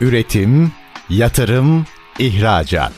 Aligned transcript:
Üretim, 0.00 0.72
yatırım, 1.10 1.86
ihracat. 2.18 2.92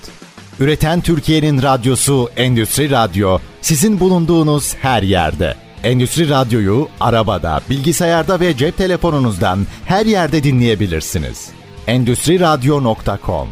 Üreten 0.60 1.00
Türkiye'nin 1.00 1.62
radyosu 1.62 2.30
Endüstri 2.36 2.90
Radyo 2.90 3.38
sizin 3.60 4.00
bulunduğunuz 4.00 4.74
her 4.74 5.02
yerde. 5.02 5.54
Endüstri 5.84 6.28
Radyo'yu 6.28 6.88
arabada, 7.00 7.60
bilgisayarda 7.70 8.40
ve 8.40 8.56
cep 8.56 8.76
telefonunuzdan 8.76 9.66
her 9.84 10.06
yerde 10.06 10.42
dinleyebilirsiniz. 10.42 11.50
Endüstri 11.86 12.40
Radyo.com 12.40 13.48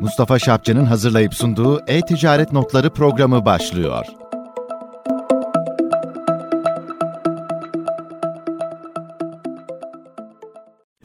Mustafa 0.00 0.38
Şapçı'nın 0.38 0.84
hazırlayıp 0.84 1.34
sunduğu 1.34 1.82
E-Ticaret 1.86 2.52
Notları 2.52 2.90
programı 2.90 3.44
başlıyor. 3.44 4.06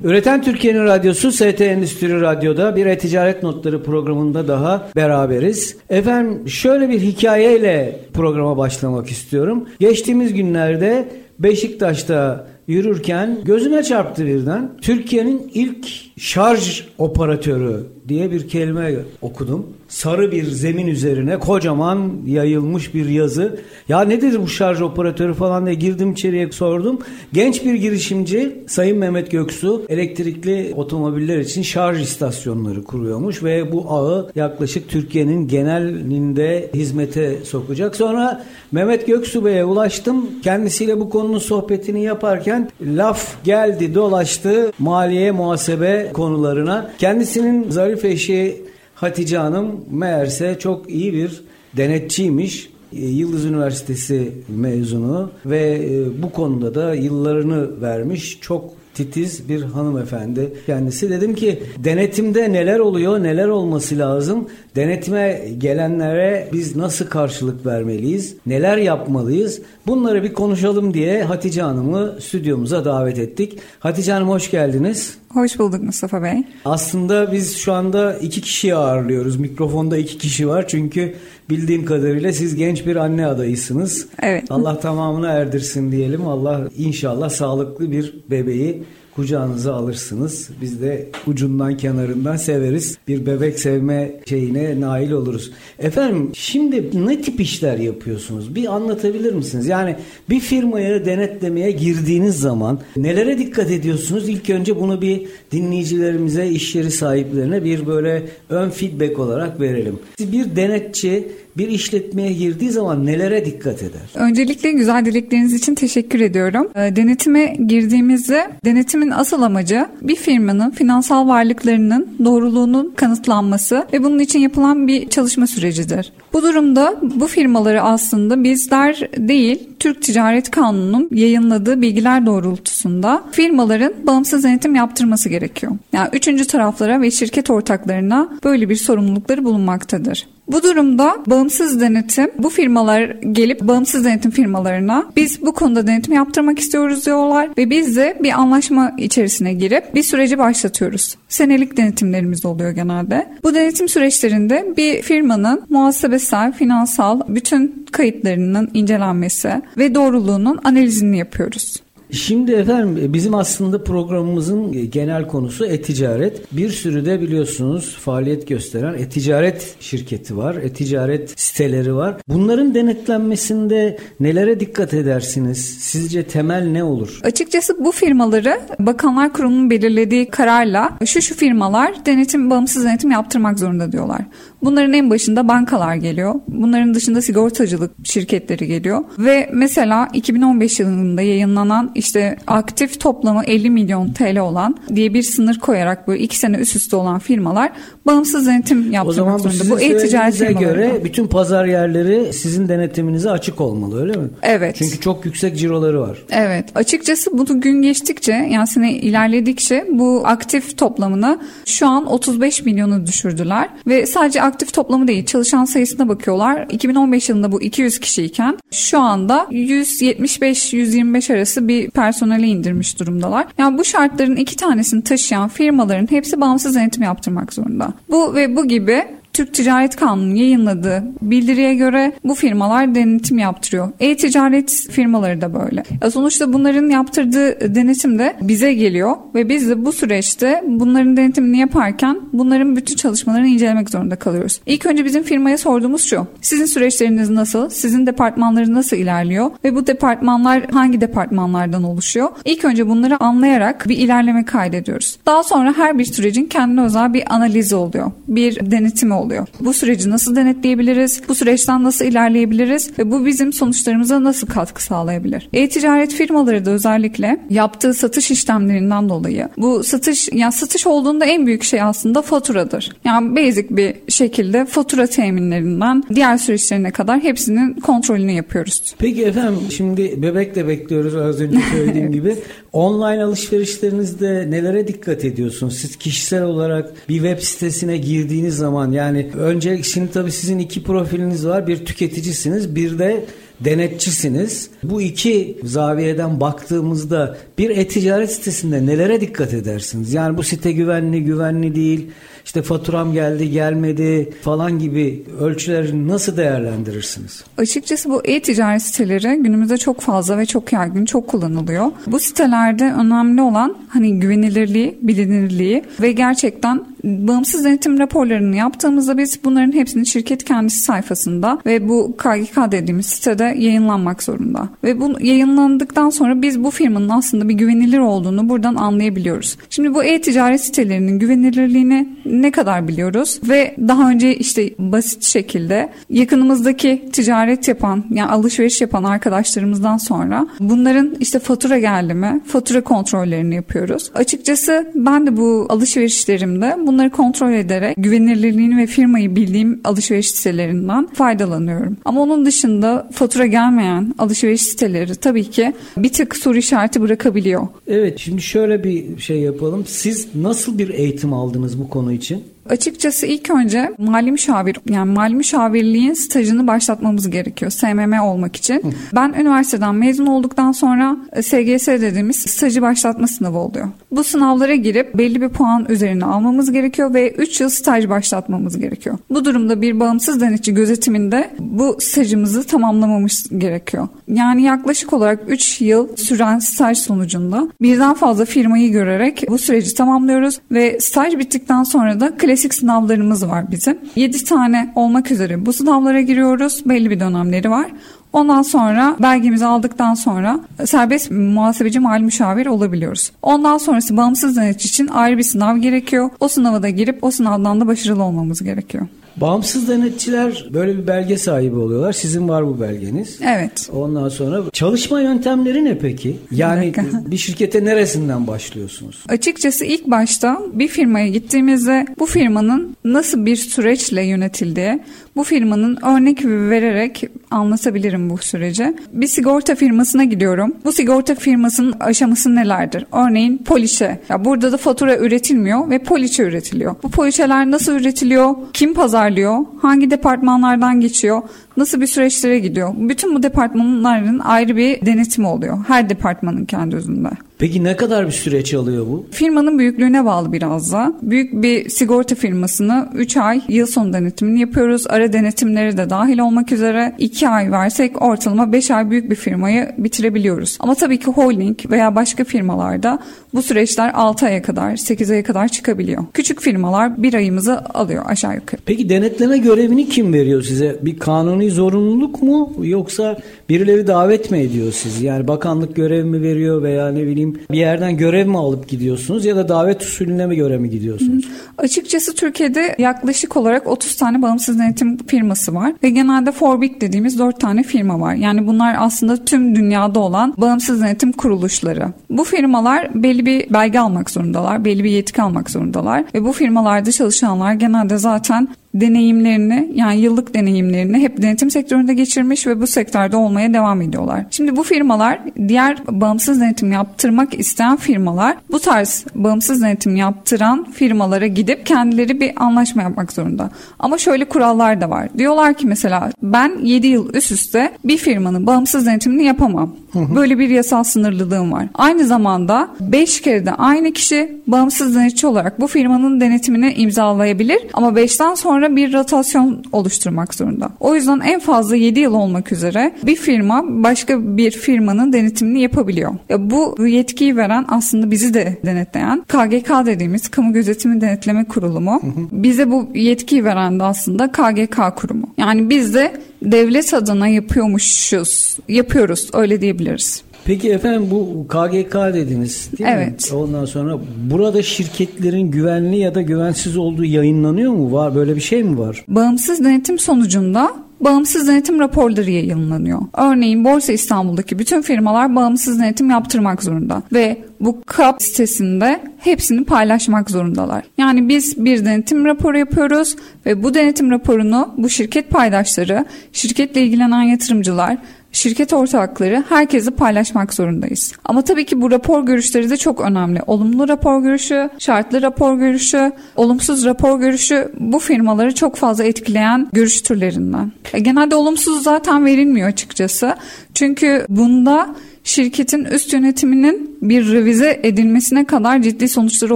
Üreten 0.03 0.41
Türkiye'nin 0.41 0.85
radyosu 0.85 1.31
ST 1.31 1.61
Endüstri 1.61 2.21
Radyo'da 2.21 2.75
bir 2.75 2.85
e-ticaret 2.85 3.43
notları 3.43 3.83
programında 3.83 4.47
daha 4.47 4.89
beraberiz. 4.95 5.77
Efendim 5.89 6.49
şöyle 6.49 6.89
bir 6.89 6.99
hikayeyle 6.99 7.99
programa 8.13 8.57
başlamak 8.57 9.11
istiyorum. 9.11 9.69
Geçtiğimiz 9.79 10.33
günlerde 10.33 11.09
Beşiktaş'ta 11.39 12.47
yürürken 12.67 13.37
gözüme 13.45 13.83
çarptı 13.83 14.25
birden. 14.25 14.71
Türkiye'nin 14.81 15.51
ilk 15.53 15.87
şarj 16.19 16.83
operatörü 16.97 17.83
diye 18.07 18.31
bir 18.31 18.47
kelime 18.47 18.95
okudum. 19.21 19.67
Sarı 19.91 20.31
bir 20.31 20.43
zemin 20.43 20.87
üzerine 20.87 21.39
kocaman 21.39 22.11
yayılmış 22.25 22.93
bir 22.93 23.09
yazı. 23.09 23.59
Ya 23.89 24.01
nedir 24.01 24.39
bu 24.41 24.47
şarj 24.47 24.81
operatörü 24.81 25.33
falan 25.33 25.65
diye 25.65 25.75
girdim 25.75 26.11
içeriye 26.11 26.51
sordum. 26.51 26.99
Genç 27.33 27.65
bir 27.65 27.73
girişimci 27.73 28.63
Sayın 28.67 28.97
Mehmet 28.97 29.31
Göksu 29.31 29.85
elektrikli 29.89 30.73
otomobiller 30.75 31.37
için 31.39 31.61
şarj 31.61 32.01
istasyonları 32.01 32.83
kuruyormuş 32.83 33.43
ve 33.43 33.71
bu 33.71 33.91
ağı 33.91 34.31
yaklaşık 34.35 34.89
Türkiye'nin 34.89 35.47
genelinde 35.47 36.69
hizmete 36.73 37.37
sokacak. 37.43 37.95
Sonra 37.95 38.45
Mehmet 38.71 39.07
Göksu 39.07 39.45
Bey'e 39.45 39.65
ulaştım. 39.65 40.29
Kendisiyle 40.43 40.99
bu 40.99 41.09
konunun 41.09 41.39
sohbetini 41.39 42.03
yaparken 42.03 42.69
laf 42.81 43.43
geldi 43.43 43.95
dolaştı 43.95 44.71
maliye 44.79 45.31
muhasebe 45.31 46.09
konularına. 46.13 46.91
Kendisinin 46.97 47.69
zarif 47.69 48.05
eşi 48.05 48.70
Hatice 49.01 49.37
Hanım 49.37 49.85
meğerse 49.91 50.57
çok 50.59 50.89
iyi 50.89 51.13
bir 51.13 51.43
denetçiymiş. 51.77 52.69
E, 52.93 53.05
Yıldız 53.05 53.45
Üniversitesi 53.45 54.31
mezunu 54.49 55.31
ve 55.45 55.89
e, 55.91 56.21
bu 56.21 56.31
konuda 56.31 56.75
da 56.75 56.95
yıllarını 56.95 57.81
vermiş. 57.81 58.37
Çok 58.41 58.73
titiz 58.93 59.49
bir 59.49 59.61
hanımefendi 59.61 60.53
kendisi. 60.65 61.09
Dedim 61.09 61.35
ki 61.35 61.63
denetimde 61.77 62.53
neler 62.53 62.79
oluyor, 62.79 63.23
neler 63.23 63.47
olması 63.47 63.97
lazım? 63.97 64.47
Denetime 64.75 65.41
gelenlere 65.57 66.49
biz 66.53 66.75
nasıl 66.75 67.05
karşılık 67.05 67.65
vermeliyiz? 67.65 68.35
Neler 68.45 68.77
yapmalıyız? 68.77 69.61
Bunları 69.87 70.23
bir 70.23 70.33
konuşalım 70.33 70.93
diye 70.93 71.23
Hatice 71.23 71.61
Hanım'ı 71.61 72.17
stüdyomuza 72.21 72.85
davet 72.85 73.19
ettik. 73.19 73.59
Hatice 73.79 74.11
Hanım 74.11 74.29
hoş 74.29 74.51
geldiniz. 74.51 75.17
Hoş 75.33 75.59
bulduk 75.59 75.83
Mustafa 75.83 76.23
Bey. 76.23 76.43
Aslında 76.65 77.31
biz 77.31 77.57
şu 77.57 77.73
anda 77.73 78.13
iki 78.13 78.41
kişiyi 78.41 78.75
ağırlıyoruz. 78.75 79.39
Mikrofonda 79.39 79.97
iki 79.97 80.17
kişi 80.17 80.47
var 80.47 80.67
çünkü 80.67 81.15
bildiğim 81.51 81.85
kadarıyla 81.85 82.33
siz 82.33 82.55
genç 82.55 82.85
bir 82.85 82.95
anne 82.95 83.25
adayısınız. 83.25 84.07
Evet. 84.21 84.43
Allah 84.49 84.79
tamamını 84.79 85.27
erdirsin 85.27 85.91
diyelim. 85.91 86.27
Allah 86.27 86.69
inşallah 86.77 87.29
sağlıklı 87.29 87.91
bir 87.91 88.13
bebeği 88.29 88.83
kucağınıza 89.15 89.73
alırsınız. 89.73 90.49
Biz 90.61 90.81
de 90.81 91.09
ucundan 91.27 91.77
kenarından 91.77 92.35
severiz. 92.35 92.97
Bir 93.07 93.25
bebek 93.25 93.59
sevme 93.59 94.11
şeyine 94.25 94.81
nail 94.81 95.11
oluruz. 95.11 95.51
Efendim 95.79 96.29
şimdi 96.33 97.05
ne 97.05 97.21
tip 97.21 97.39
işler 97.39 97.77
yapıyorsunuz? 97.77 98.55
Bir 98.55 98.75
anlatabilir 98.75 99.33
misiniz? 99.33 99.67
Yani 99.67 99.95
bir 100.29 100.39
firmaya 100.39 101.05
denetlemeye 101.05 101.71
girdiğiniz 101.71 102.39
zaman 102.39 102.79
nelere 102.95 103.37
dikkat 103.37 103.71
ediyorsunuz? 103.71 104.29
İlk 104.29 104.49
önce 104.49 104.79
bunu 104.79 105.01
bir 105.01 105.21
dinleyicilerimize, 105.51 106.47
iş 106.47 106.75
yeri 106.75 106.91
sahiplerine 106.91 107.63
bir 107.63 107.87
böyle 107.87 108.23
ön 108.49 108.69
feedback 108.69 109.19
olarak 109.19 109.61
verelim. 109.61 109.99
Bir 110.19 110.55
denetçi 110.55 111.27
bir 111.57 111.67
işletmeye 111.67 112.33
girdiği 112.33 112.69
zaman 112.69 113.05
nelere 113.05 113.45
dikkat 113.45 113.83
eder? 113.83 114.01
Öncelikle 114.15 114.71
güzel 114.71 115.05
dilekleriniz 115.05 115.53
için 115.53 115.75
teşekkür 115.75 116.19
ediyorum. 116.19 116.69
Ee, 116.75 116.95
denetime 116.95 117.57
girdiğimizde 117.67 118.47
denetimin 118.65 119.10
asıl 119.15 119.41
amacı 119.41 119.87
bir 120.01 120.15
firmanın 120.15 120.71
finansal 120.71 121.27
varlıklarının 121.27 122.07
doğruluğunun 122.25 122.93
kanıtlanması 122.95 123.85
ve 123.93 124.03
bunun 124.03 124.19
için 124.19 124.39
yapılan 124.39 124.87
bir 124.87 125.09
çalışma 125.09 125.47
sürecidir. 125.47 126.13
Bu 126.33 126.43
durumda 126.43 126.95
bu 127.01 127.27
firmaları 127.27 127.81
aslında 127.81 128.43
bizler 128.43 129.09
değil 129.17 129.69
Türk 129.79 130.01
Ticaret 130.01 130.51
Kanunu'nun 130.51 131.09
yayınladığı 131.11 131.81
bilgiler 131.81 132.25
doğrultusunda 132.25 133.23
firmaların 133.31 133.93
bağımsız 134.07 134.43
denetim 134.43 134.75
yaptırması 134.75 135.29
gerekiyor. 135.29 135.71
Yani 135.93 136.09
üçüncü 136.13 136.47
taraflara 136.47 137.01
ve 137.01 137.11
şirket 137.11 137.49
ortaklarına 137.49 138.29
böyle 138.43 138.69
bir 138.69 138.75
sorumlulukları 138.75 139.43
bulunmaktadır. 139.45 140.27
Bu 140.47 140.63
durumda 140.63 141.17
bağımsız 141.27 141.81
denetim 141.81 142.31
bu 142.37 142.49
firmalar 142.49 143.01
gelip 143.31 143.61
bağımsız 143.61 144.05
denetim 144.05 144.31
firmalarına 144.31 145.11
biz 145.15 145.41
bu 145.41 145.53
konuda 145.53 145.87
denetim 145.87 146.13
yaptırmak 146.13 146.59
istiyoruz 146.59 147.05
diyorlar 147.05 147.49
ve 147.57 147.69
biz 147.69 147.95
de 147.95 148.17
bir 148.23 148.31
anlaşma 148.31 148.91
içerisine 148.97 149.53
girip 149.53 149.95
bir 149.95 150.03
süreci 150.03 150.37
başlatıyoruz. 150.37 151.17
Senelik 151.29 151.77
denetimlerimiz 151.77 152.45
oluyor 152.45 152.71
genelde. 152.71 153.29
Bu 153.43 153.55
denetim 153.55 153.89
süreçlerinde 153.89 154.73
bir 154.77 155.01
firmanın 155.01 155.63
muhasebesel, 155.69 156.51
finansal 156.51 157.21
bütün 157.27 157.85
kayıtlarının 157.91 158.69
incelenmesi 158.73 159.61
ve 159.77 159.95
doğruluğunun 159.95 160.59
analizini 160.63 161.17
yapıyoruz. 161.17 161.75
Şimdi 162.11 162.51
efendim 162.51 163.13
bizim 163.13 163.35
aslında 163.35 163.83
programımızın 163.83 164.91
genel 164.91 165.27
konusu 165.27 165.65
e-ticaret. 165.65 166.41
Bir 166.51 166.69
sürü 166.69 167.05
de 167.05 167.21
biliyorsunuz 167.21 167.97
faaliyet 167.99 168.47
gösteren 168.47 168.93
e-ticaret 168.93 169.75
şirketi 169.79 170.37
var. 170.37 170.55
E-ticaret 170.55 171.39
siteleri 171.39 171.95
var. 171.95 172.15
Bunların 172.27 172.75
denetlenmesinde 172.75 173.97
nelere 174.19 174.59
dikkat 174.59 174.93
edersiniz? 174.93 175.77
Sizce 175.79 176.23
temel 176.23 176.67
ne 176.67 176.83
olur? 176.83 177.19
Açıkçası 177.23 177.85
bu 177.85 177.91
firmaları 177.91 178.61
Bakanlar 178.79 179.33
Kurulu'nun 179.33 179.69
belirlediği 179.69 180.29
kararla 180.29 180.97
şu 181.05 181.21
şu 181.21 181.35
firmalar 181.35 182.05
denetim 182.05 182.49
bağımsız 182.49 182.85
denetim 182.85 183.11
yaptırmak 183.11 183.59
zorunda 183.59 183.91
diyorlar. 183.91 184.21
Bunların 184.63 184.93
en 184.93 185.09
başında 185.09 185.47
bankalar 185.47 185.95
geliyor. 185.95 186.35
Bunların 186.47 186.93
dışında 186.93 187.21
sigortacılık 187.21 187.91
şirketleri 188.03 188.67
geliyor. 188.67 189.03
Ve 189.19 189.49
mesela 189.53 190.07
2015 190.13 190.79
yılında 190.79 191.21
yayınlanan 191.21 191.91
işte 191.95 192.37
aktif 192.47 192.99
toplamı 192.99 193.43
50 193.45 193.69
milyon 193.69 194.13
TL 194.13 194.37
olan 194.39 194.77
diye 194.95 195.13
bir 195.13 195.23
sınır 195.23 195.59
koyarak 195.59 196.07
böyle 196.07 196.23
iki 196.23 196.37
sene 196.37 196.57
üst 196.57 196.75
üste 196.75 196.95
olan 196.95 197.19
firmalar 197.19 197.71
bağımsız 198.05 198.47
denetim 198.47 198.91
yaptırmak 198.91 199.07
o 199.07 199.13
zaman 199.13 199.39
bu 199.39 199.49
zorunda. 199.49 199.75
Bu 199.75 199.81
e-ticaret 199.81 200.59
göre 200.59 201.01
bütün 201.03 201.27
pazar 201.27 201.65
yerleri 201.65 202.33
sizin 202.33 202.69
denetiminize 202.69 203.29
açık 203.29 203.61
olmalı 203.61 204.01
öyle 204.01 204.17
mi? 204.17 204.29
Evet. 204.41 204.75
Çünkü 204.75 204.99
çok 204.99 205.25
yüksek 205.25 205.57
ciroları 205.57 206.01
var. 206.01 206.17
Evet. 206.31 206.65
Açıkçası 206.75 207.37
bu 207.37 207.61
gün 207.61 207.81
geçtikçe 207.81 208.31
yani 208.31 208.67
sene 208.67 208.93
ilerledikçe 208.93 209.85
bu 209.89 210.21
aktif 210.25 210.77
toplamını 210.77 211.39
şu 211.65 211.87
an 211.87 212.05
35 212.05 212.65
milyonu 212.65 213.07
düşürdüler 213.07 213.69
ve 213.87 214.05
sadece 214.05 214.41
aktif 214.51 214.73
toplamı 214.73 215.07
değil 215.07 215.25
çalışan 215.25 215.65
sayısına 215.65 216.09
bakıyorlar. 216.09 216.65
2015 216.69 217.29
yılında 217.29 217.51
bu 217.51 217.61
200 217.61 217.99
kişiyken 217.99 218.57
şu 218.71 218.99
anda 218.99 219.47
175-125 219.51 221.33
arası 221.33 221.67
bir 221.67 221.89
personele 221.89 222.47
indirmiş 222.47 222.99
durumdalar. 222.99 223.47
Yani 223.57 223.77
bu 223.77 223.83
şartların 223.83 224.35
iki 224.35 224.55
tanesini 224.55 225.03
taşıyan 225.03 225.49
firmaların 225.49 226.11
hepsi 226.11 226.41
bağımsız 226.41 226.75
denetim 226.75 227.03
yaptırmak 227.03 227.53
zorunda. 227.53 227.93
Bu 228.09 228.35
ve 228.35 228.55
bu 228.55 228.67
gibi 228.67 229.03
Türk 229.33 229.53
Ticaret 229.53 229.95
Kanunu 229.95 230.35
yayınladığı 230.35 231.03
bildiriye 231.21 231.75
göre 231.75 232.11
bu 232.23 232.35
firmalar 232.35 232.95
denetim 232.95 233.37
yaptırıyor. 233.37 233.89
E-ticaret 233.99 234.87
firmaları 234.91 235.41
da 235.41 235.53
böyle. 235.53 235.83
Sonuçta 236.11 236.53
bunların 236.53 236.89
yaptırdığı 236.89 237.75
denetim 237.75 238.19
de 238.19 238.35
bize 238.41 238.73
geliyor 238.73 239.15
ve 239.35 239.49
biz 239.49 239.69
de 239.69 239.85
bu 239.85 239.91
süreçte 239.91 240.63
bunların 240.67 241.17
denetimini 241.17 241.57
yaparken 241.57 242.19
bunların 242.33 242.75
bütün 242.75 242.95
çalışmalarını 242.95 243.47
incelemek 243.47 243.89
zorunda 243.89 244.15
kalıyoruz. 244.15 244.61
İlk 244.65 244.85
önce 244.85 245.05
bizim 245.05 245.23
firmaya 245.23 245.57
sorduğumuz 245.57 246.03
şu. 246.03 246.27
Sizin 246.41 246.65
süreçleriniz 246.65 247.29
nasıl? 247.29 247.69
Sizin 247.69 248.07
departmanlarınız 248.07 248.69
nasıl 248.69 248.97
ilerliyor? 248.97 249.51
Ve 249.63 249.75
bu 249.75 249.87
departmanlar 249.87 250.63
hangi 250.71 251.01
departmanlardan 251.01 251.83
oluşuyor? 251.83 252.29
İlk 252.45 252.65
önce 252.65 252.89
bunları 252.89 253.23
anlayarak 253.23 253.89
bir 253.89 253.97
ilerleme 253.97 254.45
kaydediyoruz. 254.45 255.17
Daha 255.25 255.43
sonra 255.43 255.73
her 255.77 255.99
bir 255.99 256.05
sürecin 256.05 256.45
kendine 256.45 256.81
özel 256.81 257.13
bir 257.13 257.35
analizi 257.35 257.75
oluyor. 257.75 258.11
Bir 258.27 258.71
denetimi 258.71 259.13
oluyor. 259.21 259.47
Bu 259.59 259.73
süreci 259.73 260.09
nasıl 260.09 260.35
denetleyebiliriz? 260.35 261.21
Bu 261.27 261.35
süreçten 261.35 261.83
nasıl 261.83 262.05
ilerleyebiliriz? 262.05 262.99
Ve 262.99 263.11
bu 263.11 263.25
bizim 263.25 263.53
sonuçlarımıza 263.53 264.23
nasıl 264.23 264.47
katkı 264.47 264.83
sağlayabilir? 264.83 265.49
E-ticaret 265.53 266.13
firmaları 266.13 266.65
da 266.65 266.71
özellikle 266.71 267.39
yaptığı 267.49 267.93
satış 267.93 268.31
işlemlerinden 268.31 269.09
dolayı 269.09 269.49
bu 269.57 269.83
satış 269.83 270.29
yani 270.33 270.51
satış 270.51 270.87
olduğunda 270.87 271.25
en 271.25 271.47
büyük 271.47 271.63
şey 271.63 271.81
aslında 271.81 272.21
faturadır. 272.21 272.91
Yani 273.05 273.35
basic 273.35 273.67
bir 273.69 273.93
şekilde 274.07 274.65
fatura 274.65 275.07
teminlerinden 275.07 276.03
diğer 276.15 276.37
süreçlerine 276.37 276.91
kadar 276.91 277.19
hepsinin 277.19 277.73
kontrolünü 277.73 278.31
yapıyoruz. 278.31 278.95
Peki 278.99 279.23
efendim 279.23 279.59
şimdi 279.69 280.21
bebekle 280.21 280.67
bekliyoruz 280.67 281.15
az 281.15 281.41
önce 281.41 281.59
söylediğim 281.71 282.11
gibi. 282.17 282.35
Online 282.73 283.23
alışverişlerinizde 283.23 284.51
nelere 284.51 284.87
dikkat 284.87 285.25
ediyorsunuz? 285.25 285.77
Siz 285.77 285.95
kişisel 285.95 286.43
olarak 286.43 287.09
bir 287.09 287.15
web 287.15 287.39
sitesine 287.39 287.97
girdiğiniz 287.97 288.57
zaman 288.57 288.91
yani 288.91 289.29
önce 289.37 289.83
şimdi 289.83 290.11
tabii 290.11 290.31
sizin 290.31 290.59
iki 290.59 290.83
profiliniz 290.83 291.47
var. 291.47 291.67
Bir 291.67 291.85
tüketicisiniz 291.85 292.75
bir 292.75 292.99
de 292.99 293.25
denetçisiniz. 293.59 294.69
Bu 294.83 295.01
iki 295.01 295.57
zaviyeden 295.63 296.39
baktığımızda 296.39 297.37
bir 297.57 297.69
e-ticaret 297.69 298.31
sitesinde 298.31 298.85
nelere 298.85 299.21
dikkat 299.21 299.53
edersiniz? 299.53 300.13
Yani 300.13 300.37
bu 300.37 300.43
site 300.43 300.71
güvenli, 300.71 301.23
güvenli 301.23 301.75
değil 301.75 302.07
işte 302.45 302.61
faturam 302.61 303.13
geldi 303.13 303.51
gelmedi 303.51 304.29
falan 304.41 304.79
gibi 304.79 305.23
ölçüleri 305.39 306.07
nasıl 306.07 306.37
değerlendirirsiniz? 306.37 307.43
Açıkçası 307.57 308.09
bu 308.09 308.21
e-ticaret 308.25 308.81
siteleri 308.81 309.35
günümüzde 309.43 309.77
çok 309.77 310.01
fazla 310.01 310.37
ve 310.37 310.45
çok 310.45 310.73
yaygın, 310.73 311.05
çok 311.05 311.27
kullanılıyor. 311.27 311.91
Bu 312.07 312.19
sitelerde 312.19 312.83
önemli 312.83 313.41
olan 313.41 313.77
hani 313.89 314.19
güvenilirliği, 314.19 314.97
bilinirliği 315.01 315.83
ve 316.01 316.11
gerçekten 316.11 316.85
bağımsız 317.03 317.65
denetim 317.65 317.99
raporlarını 317.99 318.55
yaptığımızda 318.55 319.17
biz 319.17 319.43
bunların 319.43 319.71
hepsini 319.71 320.07
şirket 320.07 320.43
kendisi 320.43 320.79
sayfasında 320.79 321.59
ve 321.65 321.89
bu 321.89 322.17
KGK 322.17 322.71
dediğimiz 322.71 323.05
sitede 323.05 323.43
yayınlanmak 323.43 324.23
zorunda. 324.23 324.69
Ve 324.83 324.99
bu 324.99 325.19
yayınlandıktan 325.21 326.09
sonra 326.09 326.41
biz 326.41 326.63
bu 326.63 326.71
firmanın 326.71 327.09
aslında 327.09 327.49
bir 327.49 327.53
güvenilir 327.53 327.99
olduğunu 327.99 328.49
buradan 328.49 328.75
anlayabiliyoruz. 328.75 329.57
Şimdi 329.69 329.93
bu 329.93 330.03
e-ticaret 330.03 330.61
sitelerinin 330.61 331.19
güvenilirliğini 331.19 332.09
ne 332.31 332.51
kadar 332.51 332.87
biliyoruz 332.87 333.39
ve 333.49 333.75
daha 333.87 334.09
önce 334.09 334.35
işte 334.35 334.69
basit 334.79 335.23
şekilde 335.23 335.89
yakınımızdaki 336.09 337.09
ticaret 337.13 337.67
yapan 337.67 338.05
yani 338.09 338.31
alışveriş 338.31 338.81
yapan 338.81 339.03
arkadaşlarımızdan 339.03 339.97
sonra 339.97 340.47
bunların 340.59 341.15
işte 341.19 341.39
fatura 341.39 341.79
geldi 341.79 342.13
mi 342.13 342.41
fatura 342.45 342.81
kontrollerini 342.81 343.55
yapıyoruz. 343.55 344.11
Açıkçası 344.15 344.91
ben 344.95 345.27
de 345.27 345.37
bu 345.37 345.65
alışverişlerimde 345.69 346.75
bunları 346.87 347.09
kontrol 347.09 347.53
ederek 347.53 347.95
güvenilirliğini 347.97 348.77
ve 348.77 348.87
firmayı 348.87 349.35
bildiğim 349.35 349.81
alışveriş 349.83 350.31
sitelerinden 350.31 351.07
faydalanıyorum. 351.13 351.97
Ama 352.05 352.21
onun 352.21 352.45
dışında 352.45 353.09
fatura 353.13 353.45
gelmeyen 353.45 354.15
alışveriş 354.17 354.61
siteleri 354.61 355.15
tabii 355.15 355.49
ki 355.49 355.73
bir 355.97 356.09
tık 356.09 356.35
soru 356.35 356.57
işareti 356.57 357.01
bırakabiliyor. 357.01 357.67
Evet 357.87 358.19
şimdi 358.19 358.41
şöyle 358.41 358.83
bir 358.83 359.19
şey 359.19 359.39
yapalım. 359.39 359.83
Siz 359.87 360.27
nasıl 360.35 360.77
bir 360.77 360.89
eğitim 360.89 361.33
aldınız 361.33 361.79
bu 361.79 361.89
konu 361.89 362.11
için? 362.13 362.20
için 362.21 362.53
Açıkçası 362.71 363.25
ilk 363.25 363.49
önce 363.49 363.91
mali 363.97 364.31
müşavir 364.31 364.77
yani 364.89 365.11
mali 365.11 365.35
müşavirliğin 365.35 366.13
stajını 366.13 366.67
başlatmamız 366.67 367.29
gerekiyor 367.29 367.71
SMM 367.71 368.19
olmak 368.23 368.55
için. 368.55 368.75
Hı. 368.75 368.87
Ben 369.15 369.33
üniversiteden 369.39 369.95
mezun 369.95 370.25
olduktan 370.25 370.71
sonra 370.71 371.17
SGS 371.41 371.87
dediğimiz 371.87 372.35
stajı 372.35 372.81
başlatma 372.81 373.27
sınavı 373.27 373.57
oluyor. 373.57 373.87
Bu 374.11 374.23
sınavlara 374.23 374.75
girip 374.75 375.17
belli 375.17 375.41
bir 375.41 375.49
puan 375.49 375.85
üzerine 375.89 376.25
almamız 376.25 376.71
gerekiyor 376.71 377.13
ve 377.13 377.31
3 377.31 377.61
yıl 377.61 377.69
staj 377.69 378.09
başlatmamız 378.09 378.77
gerekiyor. 378.77 379.17
Bu 379.29 379.45
durumda 379.45 379.81
bir 379.81 379.99
bağımsız 379.99 380.41
denetçi 380.41 380.73
gözetiminde 380.73 381.49
bu 381.59 381.97
stajımızı 381.99 382.63
tamamlamamız 382.63 383.47
gerekiyor. 383.57 384.07
Yani 384.27 384.63
yaklaşık 384.63 385.13
olarak 385.13 385.39
3 385.47 385.81
yıl 385.81 386.15
süren 386.15 386.59
staj 386.59 386.97
sonucunda 386.97 387.67
birden 387.81 388.13
fazla 388.13 388.45
firmayı 388.45 388.91
görerek 388.91 389.43
bu 389.49 389.57
süreci 389.57 389.93
tamamlıyoruz 389.93 390.59
ve 390.71 390.99
staj 390.99 391.37
bittikten 391.37 391.83
sonra 391.83 392.19
da 392.19 392.37
klasik 392.37 392.60
sınavlarımız 392.69 393.47
var 393.47 393.71
bizim. 393.71 393.99
7 394.15 394.43
tane 394.43 394.93
olmak 394.95 395.31
üzere 395.31 395.65
bu 395.65 395.73
sınavlara 395.73 396.21
giriyoruz. 396.21 396.81
Belli 396.85 397.09
bir 397.09 397.19
dönemleri 397.19 397.69
var. 397.69 397.91
Ondan 398.33 398.61
sonra 398.61 399.15
belgemizi 399.19 399.65
aldıktan 399.65 400.13
sonra 400.13 400.59
serbest 400.85 401.31
muhasebeci 401.31 401.99
mali 401.99 402.23
müşavir 402.23 402.65
olabiliyoruz. 402.65 403.31
Ondan 403.41 403.77
sonrası 403.77 404.17
bağımsız 404.17 404.57
denetçi 404.57 404.87
için 404.87 405.07
ayrı 405.07 405.37
bir 405.37 405.43
sınav 405.43 405.77
gerekiyor. 405.77 406.29
O 406.39 406.47
sınava 406.47 406.83
da 406.83 406.89
girip 406.89 407.23
o 407.23 407.31
sınavdan 407.31 407.81
da 407.81 407.87
başarılı 407.87 408.23
olmamız 408.23 408.63
gerekiyor. 408.63 409.07
Bağımsız 409.37 409.89
denetçiler 409.89 410.65
böyle 410.73 410.97
bir 410.97 411.07
belge 411.07 411.37
sahibi 411.37 411.75
oluyorlar. 411.75 412.13
Sizin 412.13 412.49
var 412.49 412.67
bu 412.67 412.81
belgeniz. 412.81 413.39
Evet. 413.41 413.89
Ondan 413.93 414.29
sonra 414.29 414.61
çalışma 414.73 415.21
yöntemleri 415.21 415.85
ne 415.85 415.97
peki? 415.97 416.37
Yani 416.51 416.93
bir 417.27 417.37
şirkete 417.37 417.85
neresinden 417.85 418.47
başlıyorsunuz? 418.47 419.23
Açıkçası 419.29 419.85
ilk 419.85 420.07
başta 420.07 420.61
bir 420.73 420.87
firmaya 420.87 421.27
gittiğimizde 421.27 422.05
bu 422.19 422.25
firmanın 422.25 422.95
nasıl 423.05 423.45
bir 423.45 423.55
süreçle 423.55 424.23
yönetildiği, 424.23 424.99
bu 425.35 425.43
firmanın 425.43 425.97
örnek 426.01 426.45
vererek 426.45 427.23
anlatabilirim 427.51 428.29
bu 428.29 428.37
süreci. 428.37 428.95
Bir 429.13 429.27
sigorta 429.27 429.75
firmasına 429.75 430.23
gidiyorum. 430.23 430.75
Bu 430.85 430.91
sigorta 430.91 431.35
firmasının 431.35 431.93
aşaması 431.99 432.55
nelerdir? 432.55 433.05
Örneğin 433.11 433.57
poliçe. 433.57 434.19
Ya 434.29 434.45
burada 434.45 434.71
da 434.71 434.77
fatura 434.77 435.17
üretilmiyor 435.17 435.89
ve 435.89 435.99
poliçe 435.99 436.43
üretiliyor. 436.43 436.95
Bu 437.03 437.09
poliçeler 437.09 437.71
nasıl 437.71 437.93
üretiliyor? 437.93 438.55
Kim 438.73 438.93
pazarlıyor? 438.93 439.57
Hangi 439.81 440.11
departmanlardan 440.11 441.01
geçiyor? 441.01 441.41
Nasıl 441.77 442.01
bir 442.01 442.07
süreçlere 442.07 442.59
gidiyor? 442.59 442.93
Bütün 442.97 443.35
bu 443.35 443.43
departmanların 443.43 444.39
ayrı 444.39 444.75
bir 444.75 445.05
denetimi 445.05 445.47
oluyor. 445.47 445.77
Her 445.87 446.09
departmanın 446.09 446.65
kendi 446.65 446.95
özünde. 446.95 447.29
Peki 447.61 447.83
ne 447.83 447.95
kadar 447.95 448.27
bir 448.27 448.31
süreç 448.31 448.73
alıyor 448.73 449.07
bu? 449.07 449.25
Firmanın 449.31 449.79
büyüklüğüne 449.79 450.25
bağlı 450.25 450.53
biraz 450.53 450.91
da. 450.91 451.13
Büyük 451.21 451.53
bir 451.53 451.89
sigorta 451.89 452.35
firmasını 452.35 453.09
3 453.15 453.37
ay 453.37 453.61
yıl 453.67 453.85
sonu 453.85 454.13
denetimini 454.13 454.59
yapıyoruz. 454.59 455.07
Ara 455.09 455.33
denetimleri 455.33 455.97
de 455.97 456.09
dahil 456.09 456.39
olmak 456.39 456.71
üzere 456.71 457.15
2 457.17 457.49
ay 457.49 457.71
versek 457.71 458.21
ortalama 458.21 458.71
5 458.71 458.91
ay 458.91 459.09
büyük 459.09 459.29
bir 459.29 459.35
firmayı 459.35 459.91
bitirebiliyoruz. 459.97 460.77
Ama 460.79 460.95
tabii 460.95 461.19
ki 461.19 461.25
holding 461.25 461.77
veya 461.89 462.15
başka 462.15 462.43
firmalarda 462.43 463.19
bu 463.53 463.61
süreçler 463.61 464.11
6 464.13 464.45
aya 464.45 464.61
kadar 464.61 464.95
8 464.95 465.31
aya 465.31 465.43
kadar 465.43 465.67
çıkabiliyor. 465.67 466.23
Küçük 466.33 466.61
firmalar 466.61 467.23
bir 467.23 467.33
ayımızı 467.33 467.79
alıyor 467.79 468.23
aşağı 468.27 468.55
yukarı. 468.55 468.81
Peki 468.85 469.09
denetleme 469.09 469.57
görevini 469.57 470.09
kim 470.09 470.33
veriyor 470.33 470.61
size? 470.61 470.99
Bir 471.01 471.19
kanuni 471.61 471.71
zorunluluk 471.71 472.41
mu 472.41 472.73
yoksa 472.83 473.37
birileri 473.69 474.07
davet 474.07 474.51
mi 474.51 474.59
ediyor 474.59 474.91
sizi? 474.91 475.25
Yani 475.25 475.47
bakanlık 475.47 475.95
görev 475.95 476.25
mi 476.25 476.41
veriyor 476.41 476.83
veya 476.83 477.11
ne 477.11 477.27
bileyim 477.27 477.59
bir 477.71 477.77
yerden 477.77 478.17
görev 478.17 478.47
mi 478.47 478.57
alıp 478.57 478.89
gidiyorsunuz 478.89 479.45
ya 479.45 479.55
da 479.55 479.69
davet 479.69 480.01
usulüne 480.01 480.45
mi 480.45 480.55
göre 480.55 480.77
mi 480.77 480.89
gidiyorsunuz? 480.89 481.45
Hı. 481.45 481.51
Açıkçası 481.77 482.35
Türkiye'de 482.35 482.95
yaklaşık 482.97 483.57
olarak 483.57 483.87
30 483.87 484.15
tane 484.15 484.41
bağımsız 484.41 484.79
denetim 484.79 485.17
firması 485.17 485.75
var 485.75 485.93
ve 486.03 486.09
genelde 486.09 486.51
Forbit 486.51 487.01
dediğimiz 487.01 487.39
4 487.39 487.59
tane 487.59 487.83
firma 487.83 488.19
var. 488.19 488.35
Yani 488.35 488.67
bunlar 488.67 488.95
aslında 488.99 489.45
tüm 489.45 489.75
dünyada 489.75 490.19
olan 490.19 490.53
bağımsız 490.57 491.01
denetim 491.01 491.31
kuruluşları. 491.31 492.07
Bu 492.29 492.43
firmalar 492.43 493.23
belli 493.23 493.45
bir 493.45 493.73
belge 493.73 493.99
almak 493.99 494.29
zorundalar, 494.29 494.85
belli 494.85 495.03
bir 495.03 495.11
yetki 495.11 495.41
almak 495.41 495.69
zorundalar 495.69 496.23
ve 496.33 496.43
bu 496.43 496.51
firmalarda 496.51 497.11
çalışanlar 497.11 497.73
genelde 497.73 498.17
zaten 498.17 498.67
deneyimlerini 498.93 499.91
yani 499.95 500.19
yıllık 500.19 500.53
deneyimlerini 500.53 501.19
hep 501.19 501.41
denetim 501.41 501.71
sektöründe 501.71 502.13
geçirmiş 502.13 502.67
ve 502.67 502.81
bu 502.81 502.87
sektörde 502.87 503.37
olmaya 503.37 503.73
devam 503.73 504.01
ediyorlar. 504.01 504.45
Şimdi 504.51 504.75
bu 504.75 504.83
firmalar 504.83 505.39
diğer 505.67 505.97
bağımsız 506.07 506.61
denetim 506.61 506.91
yaptırmak 506.91 507.59
isteyen 507.59 507.97
firmalar 507.97 508.57
bu 508.71 508.79
tarz 508.79 509.25
bağımsız 509.35 509.81
denetim 509.81 510.15
yaptıran 510.15 510.91
firmalara 510.91 511.47
gidip 511.47 511.85
kendileri 511.85 512.39
bir 512.39 512.51
anlaşma 512.55 513.01
yapmak 513.01 513.31
zorunda. 513.31 513.69
Ama 513.99 514.17
şöyle 514.17 514.45
kurallar 514.45 515.01
da 515.01 515.09
var. 515.09 515.29
Diyorlar 515.37 515.73
ki 515.73 515.87
mesela 515.87 516.31
ben 516.43 516.77
7 516.83 517.07
yıl 517.07 517.33
üst 517.33 517.51
üste 517.51 517.91
bir 518.03 518.17
firmanın 518.17 518.67
bağımsız 518.67 519.05
denetimini 519.05 519.43
yapamam. 519.43 519.95
Böyle 520.35 520.59
bir 520.59 520.69
yasal 520.69 521.03
sınırlılığım 521.03 521.71
var. 521.71 521.85
Aynı 521.93 522.25
zamanda 522.25 522.89
5 522.99 523.41
kere 523.41 523.65
de 523.65 523.71
aynı 523.71 524.13
kişi 524.13 524.61
bağımsız 524.67 525.15
denetçi 525.15 525.47
olarak 525.47 525.79
bu 525.81 525.87
firmanın 525.87 526.41
denetimini 526.41 526.93
imzalayabilir 526.93 527.79
ama 527.93 528.09
5'ten 528.09 528.55
sonra 528.55 528.80
bir 528.95 529.13
rotasyon 529.13 529.83
oluşturmak 529.91 530.53
zorunda. 530.53 530.89
O 530.99 531.15
yüzden 531.15 531.39
en 531.39 531.59
fazla 531.59 531.95
7 531.95 532.19
yıl 532.19 532.33
olmak 532.33 532.71
üzere 532.71 533.11
bir 533.23 533.35
firma 533.35 533.83
başka 533.87 534.57
bir 534.57 534.71
firmanın 534.71 535.33
denetimini 535.33 535.81
yapabiliyor. 535.81 536.33
Ya 536.49 536.69
bu 536.69 537.07
yetkiyi 537.07 537.57
veren 537.57 537.85
aslında 537.89 538.31
bizi 538.31 538.53
de 538.53 538.77
denetleyen 538.85 539.43
KGK 539.47 540.05
dediğimiz 540.05 540.49
Kamu 540.49 540.73
Gözetimi 540.73 541.21
Denetleme 541.21 541.65
Kurulumu. 541.65 542.21
Bize 542.51 542.91
bu 542.91 543.09
yetkiyi 543.13 543.65
veren 543.65 543.99
de 543.99 544.03
aslında 544.03 544.51
KGK 544.51 545.15
kurumu. 545.15 545.47
Yani 545.57 545.89
biz 545.89 546.13
de 546.13 546.33
devlet 546.61 547.13
adına 547.13 547.47
yapıyormuşuz. 547.47 548.77
Yapıyoruz 548.87 549.49
öyle 549.53 549.81
diyebiliriz. 549.81 550.43
Peki 550.65 550.91
efendim 550.91 551.27
bu 551.31 551.67
KGK 551.67 552.13
dediniz 552.13 552.89
değil 552.97 553.09
evet. 553.13 553.51
mi? 553.51 553.57
Ondan 553.57 553.85
sonra 553.85 554.17
burada 554.51 554.81
şirketlerin 554.81 555.71
güvenli 555.71 556.17
ya 556.17 556.35
da 556.35 556.41
güvensiz 556.41 556.97
olduğu 556.97 557.25
yayınlanıyor 557.25 557.93
mu? 557.93 558.11
Var 558.11 558.35
böyle 558.35 558.55
bir 558.55 558.61
şey 558.61 558.83
mi 558.83 558.99
var? 558.99 559.25
Bağımsız 559.27 559.83
denetim 559.83 560.19
sonucunda 560.19 560.91
bağımsız 561.19 561.67
denetim 561.67 561.99
raporları 561.99 562.51
yayınlanıyor. 562.51 563.21
Örneğin 563.37 563.85
Borsa 563.85 564.13
İstanbul'daki 564.13 564.79
bütün 564.79 565.01
firmalar 565.01 565.55
bağımsız 565.55 565.99
denetim 565.99 566.29
yaptırmak 566.29 566.83
zorunda 566.83 567.23
ve 567.33 567.57
bu 567.79 568.01
KAP 568.05 568.41
sitesinde 568.41 569.21
hepsini 569.39 569.83
paylaşmak 569.83 570.49
zorundalar. 570.49 571.03
Yani 571.17 571.49
biz 571.49 571.85
bir 571.85 572.05
denetim 572.05 572.45
raporu 572.45 572.77
yapıyoruz 572.77 573.35
ve 573.65 573.83
bu 573.83 573.93
denetim 573.93 574.31
raporunu 574.31 574.93
bu 574.97 575.09
şirket 575.09 575.49
paydaşları, 575.49 576.25
şirketle 576.53 577.01
ilgilenen 577.03 577.41
yatırımcılar, 577.41 578.17
şirket 578.51 578.93
ortakları 578.93 579.63
herkese 579.69 580.11
paylaşmak 580.11 580.73
zorundayız. 580.73 581.33
Ama 581.45 581.61
tabii 581.61 581.85
ki 581.85 582.01
bu 582.01 582.11
rapor 582.11 582.45
görüşleri 582.45 582.89
de 582.89 582.97
çok 582.97 583.21
önemli. 583.21 583.61
Olumlu 583.67 584.07
rapor 584.07 584.41
görüşü, 584.41 584.89
şartlı 584.99 585.41
rapor 585.41 585.77
görüşü, 585.77 586.31
olumsuz 586.55 587.05
rapor 587.05 587.39
görüşü 587.39 587.91
bu 587.99 588.19
firmaları 588.19 588.75
çok 588.75 588.95
fazla 588.95 589.23
etkileyen 589.23 589.87
görüş 589.93 590.21
türlerinden. 590.21 590.91
E, 591.13 591.19
genelde 591.19 591.55
olumsuz 591.55 592.03
zaten 592.03 592.45
verilmiyor 592.45 592.87
açıkçası. 592.87 593.55
Çünkü 593.93 594.45
bunda 594.49 595.15
şirketin 595.43 596.05
üst 596.05 596.33
yönetiminin 596.33 597.17
bir 597.21 597.51
revize 597.51 597.99
edilmesine 598.03 598.65
kadar 598.65 599.01
ciddi 599.01 599.27
sonuçları 599.27 599.75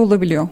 olabiliyor 0.00 0.48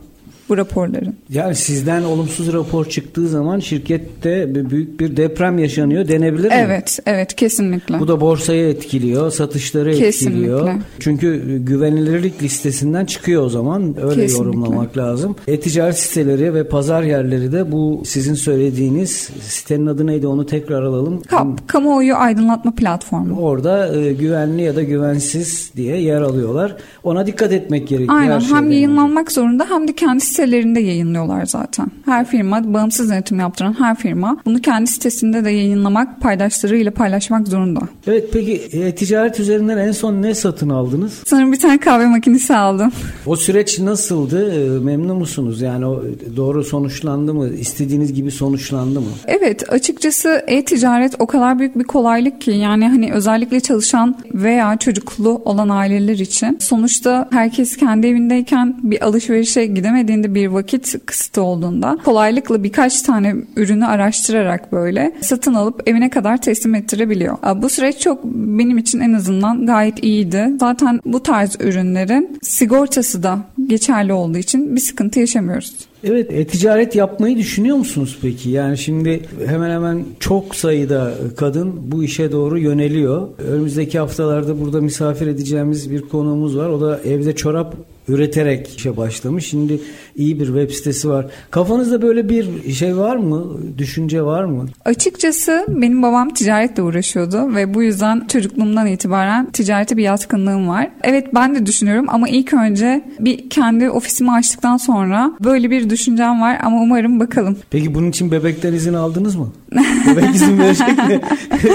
bu 0.49 0.57
raporların. 0.57 1.15
Yani 1.31 1.55
sizden 1.55 2.03
olumsuz 2.03 2.53
rapor 2.53 2.85
çıktığı 2.85 3.29
zaman 3.29 3.61
şirkette 3.61 4.55
büyük 4.71 5.01
bir 5.01 5.17
deprem 5.17 5.59
yaşanıyor 5.59 6.09
denebilir 6.09 6.49
mi? 6.49 6.55
Evet, 6.57 6.99
evet 7.07 7.35
kesinlikle. 7.37 8.01
Bu 8.01 8.09
da 8.09 8.21
borsayı 8.21 8.69
etkiliyor, 8.69 9.31
satışları 9.31 9.91
kesinlikle. 9.91 10.39
etkiliyor. 10.39 10.75
Çünkü 11.01 11.59
güvenilirlik 11.59 12.43
listesinden 12.43 13.05
çıkıyor 13.05 13.43
o 13.43 13.49
zaman. 13.49 13.95
Öyle 14.03 14.23
kesinlikle. 14.23 14.35
yorumlamak 14.35 14.97
lazım. 14.97 15.37
E-ticaret 15.47 15.99
siteleri 15.99 16.55
ve 16.55 16.69
pazar 16.69 17.03
yerleri 17.03 17.53
de 17.53 17.73
bu 17.73 18.03
sizin 18.05 18.35
söylediğiniz 18.35 19.11
sitenin 19.41 19.87
adı 19.87 20.07
neydi 20.07 20.27
onu 20.27 20.47
tekrar 20.47 20.83
alalım. 20.83 21.23
KAP, 21.23 21.69
Kamuoyu 21.69 22.17
Aydınlatma 22.17 22.75
Platformu. 22.75 23.41
Orada 23.41 23.97
e, 23.97 24.13
güvenli 24.13 24.63
ya 24.63 24.77
da 24.77 24.83
güvensiz 24.83 25.71
diye 25.77 26.01
yer 26.01 26.21
alıyorlar. 26.21 26.77
Ona 27.05 27.27
dikkat 27.27 27.53
etmek 27.53 27.89
gerekiyor. 27.89 28.19
Aynen. 28.19 28.41
Hem 28.41 28.71
yayınlanmak 28.71 29.33
zorunda 29.33 29.67
hem 29.71 29.89
de 29.89 29.93
kendisi 29.93 30.34
sitelerinde 30.35 30.81
yayınlıyorlar 30.81 31.47
zaten. 31.47 31.87
Her 32.05 32.27
firma, 32.27 32.75
bağımsız 32.75 33.11
denetim 33.11 33.39
yaptıran 33.41 33.77
her 33.79 33.97
firma 33.97 34.37
bunu 34.47 34.61
kendi 34.61 34.87
sitesinde 34.87 35.45
de 35.45 35.51
yayınlamak, 35.51 36.21
paydaşlarıyla 36.21 36.91
paylaşmak 36.91 37.49
zorunda. 37.49 37.81
Evet 38.07 38.29
peki 38.33 38.53
e, 38.53 38.95
ticaret 38.95 39.41
üzerinden 39.41 39.79
en 39.79 39.93
son 39.93 40.23
ne 40.23 40.35
satın 40.35 40.69
aldınız? 40.69 41.23
Sanırım 41.27 41.53
bir 41.53 41.59
tane 41.59 41.79
kahve 41.81 42.07
makinesi 42.07 42.57
aldım. 42.57 42.93
O 43.27 43.37
süreç 43.37 43.79
nasıldı? 43.79 44.55
E, 44.55 44.79
memnun 44.85 45.17
musunuz? 45.17 45.61
Yani 45.61 45.87
o 45.87 46.03
doğru 46.37 46.65
sonuçlandı 46.65 47.35
mı? 47.35 47.49
İstediğiniz 47.49 48.15
gibi 48.15 48.31
sonuçlandı 48.31 49.01
mı? 49.01 49.07
Evet 49.27 49.73
açıkçası 49.73 50.45
e-ticaret 50.47 51.15
o 51.19 51.27
kadar 51.27 51.59
büyük 51.59 51.79
bir 51.79 51.85
kolaylık 51.85 52.41
ki 52.41 52.51
yani 52.51 52.89
hani 52.89 53.13
özellikle 53.13 53.61
çalışan 53.61 54.17
veya 54.35 54.77
çocuklu 54.77 55.43
olan 55.45 55.69
aileler 55.69 56.19
için 56.19 56.59
sonuçta 56.61 57.29
herkes 57.33 57.77
kendi 57.77 58.07
evindeyken 58.07 58.77
bir 58.83 59.05
alışverişe 59.07 59.67
gidemediğinde 59.67 60.24
elinde 60.25 60.35
bir 60.35 60.47
vakit 60.47 61.07
kısıtı 61.07 61.43
olduğunda 61.43 61.99
kolaylıkla 62.05 62.63
birkaç 62.63 63.03
tane 63.03 63.35
ürünü 63.57 63.87
araştırarak 63.87 64.73
böyle 64.73 65.13
satın 65.21 65.55
alıp 65.55 65.89
evine 65.89 66.11
kadar 66.11 66.43
teslim 66.43 66.75
ettirebiliyor. 66.75 67.37
Bu 67.57 67.69
süreç 67.69 67.99
çok 67.99 68.25
benim 68.25 68.79
için 68.79 69.01
en 69.01 69.13
azından 69.13 69.67
gayet 69.67 70.05
iyiydi. 70.05 70.51
Zaten 70.61 71.01
bu 71.05 71.23
tarz 71.23 71.57
ürünlerin 71.61 72.39
sigortası 72.43 73.23
da 73.23 73.39
geçerli 73.67 74.13
olduğu 74.13 74.39
için 74.39 74.77
bir 74.77 74.81
sıkıntı 74.81 75.21
yaşamıyoruz. 75.21 75.75
Evet, 76.05 76.31
e-ticaret 76.31 76.97
yapmayı 76.97 77.37
düşünüyor 77.37 77.77
musunuz 77.77 78.19
peki? 78.23 78.51
Yani 78.51 78.79
şimdi 78.79 79.21
hemen 79.47 79.71
hemen 79.71 80.05
çok 80.21 80.55
sayıda 80.55 81.15
kadın 81.37 81.73
bu 81.93 82.05
işe 82.05 82.33
doğru 82.33 82.59
yöneliyor. 82.59 83.29
Önümüzdeki 83.53 83.99
haftalarda 83.99 84.61
burada 84.61 84.81
misafir 84.81 85.27
edeceğimiz 85.27 85.91
bir 85.91 86.03
konuğumuz 86.03 86.57
var. 86.57 86.69
O 86.69 86.81
da 86.81 87.01
evde 87.05 87.35
çorap 87.35 87.75
üreterek 88.09 88.79
işe 88.79 88.97
başlamış. 88.97 89.47
Şimdi 89.47 89.81
iyi 90.17 90.41
bir 90.41 90.47
web 90.47 90.71
sitesi 90.71 91.09
var. 91.09 91.27
Kafanızda 91.51 92.03
böyle 92.03 92.29
bir 92.29 92.73
şey 92.73 92.97
var 92.97 93.17
mı? 93.17 93.45
Düşünce 93.79 94.23
var 94.23 94.45
mı? 94.45 94.67
Açıkçası 94.85 95.67
benim 95.69 96.03
babam 96.03 96.31
ticaretle 96.31 96.83
uğraşıyordu 96.83 97.55
ve 97.55 97.75
bu 97.75 97.83
yüzden 97.83 98.27
çocukluğumdan 98.29 98.87
itibaren 98.87 99.51
ticarete 99.51 99.97
bir 99.97 100.03
yatkınlığım 100.03 100.69
var. 100.69 100.91
Evet 101.03 101.35
ben 101.35 101.55
de 101.55 101.67
düşünüyorum 101.67 102.07
ama 102.09 102.29
ilk 102.29 102.55
önce 102.55 103.05
bir 103.21 103.51
kendi 103.51 103.91
ofisimi 103.91 104.33
açtıktan 104.33 104.77
sonra 104.77 105.33
böyle 105.45 105.71
bir 105.71 105.91
düşüncem 105.91 106.41
var 106.41 106.59
ama 106.63 106.83
umarım 106.83 107.21
bakalım. 107.21 107.57
Peki 107.71 107.95
bunun 107.95 108.11
için 108.11 108.31
bebekten 108.31 108.73
izin 108.73 108.95
aldınız 108.95 109.37
mı? 109.37 109.53
Bebek 109.75 110.35
izin 110.35 110.59
verecek 110.59 110.99
mi? 111.09 111.21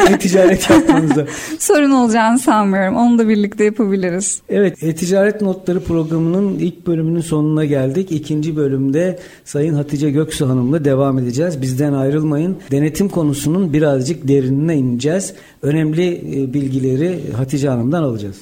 e-ticaret 0.09 0.69
yapmanıza. 0.69 1.25
Sorun 1.59 1.91
olacağını 1.91 2.39
sanmıyorum. 2.39 2.95
Onu 2.95 3.19
da 3.19 3.29
birlikte 3.29 3.63
yapabiliriz. 3.63 4.41
Evet, 4.49 4.83
e-ticaret 4.83 5.41
notları 5.41 5.83
programının 5.83 6.59
ilk 6.59 6.87
bölümünün 6.87 7.21
sonuna 7.21 7.65
geldik. 7.65 8.11
İkinci 8.11 8.55
bölümde 8.55 9.19
Sayın 9.45 9.73
Hatice 9.73 10.11
Göksu 10.11 10.49
Hanım'la 10.49 10.85
devam 10.85 11.19
edeceğiz. 11.19 11.61
Bizden 11.61 11.93
ayrılmayın. 11.93 12.57
Denetim 12.71 13.09
konusunun 13.09 13.73
birazcık 13.73 14.27
derinine 14.27 14.75
ineceğiz. 14.75 15.33
Önemli 15.61 16.07
e, 16.43 16.53
bilgileri 16.53 17.19
Hatice 17.37 17.69
Hanım'dan 17.69 18.03
alacağız. 18.03 18.37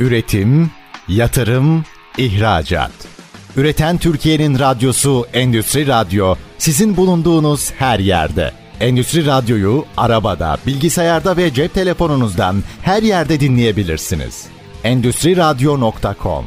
Üretim, 0.00 0.70
yatırım, 1.08 1.84
ihracat. 2.18 3.13
Üreten 3.56 3.98
Türkiye'nin 3.98 4.58
radyosu 4.58 5.26
Endüstri 5.32 5.86
Radyo 5.86 6.34
sizin 6.58 6.96
bulunduğunuz 6.96 7.72
her 7.72 7.98
yerde. 7.98 8.50
Endüstri 8.80 9.26
Radyo'yu 9.26 9.84
arabada, 9.96 10.56
bilgisayarda 10.66 11.36
ve 11.36 11.54
cep 11.54 11.74
telefonunuzdan 11.74 12.56
her 12.82 13.02
yerde 13.02 13.40
dinleyebilirsiniz. 13.40 14.46
Endüstri 14.84 15.36
Radyo.com 15.36 16.44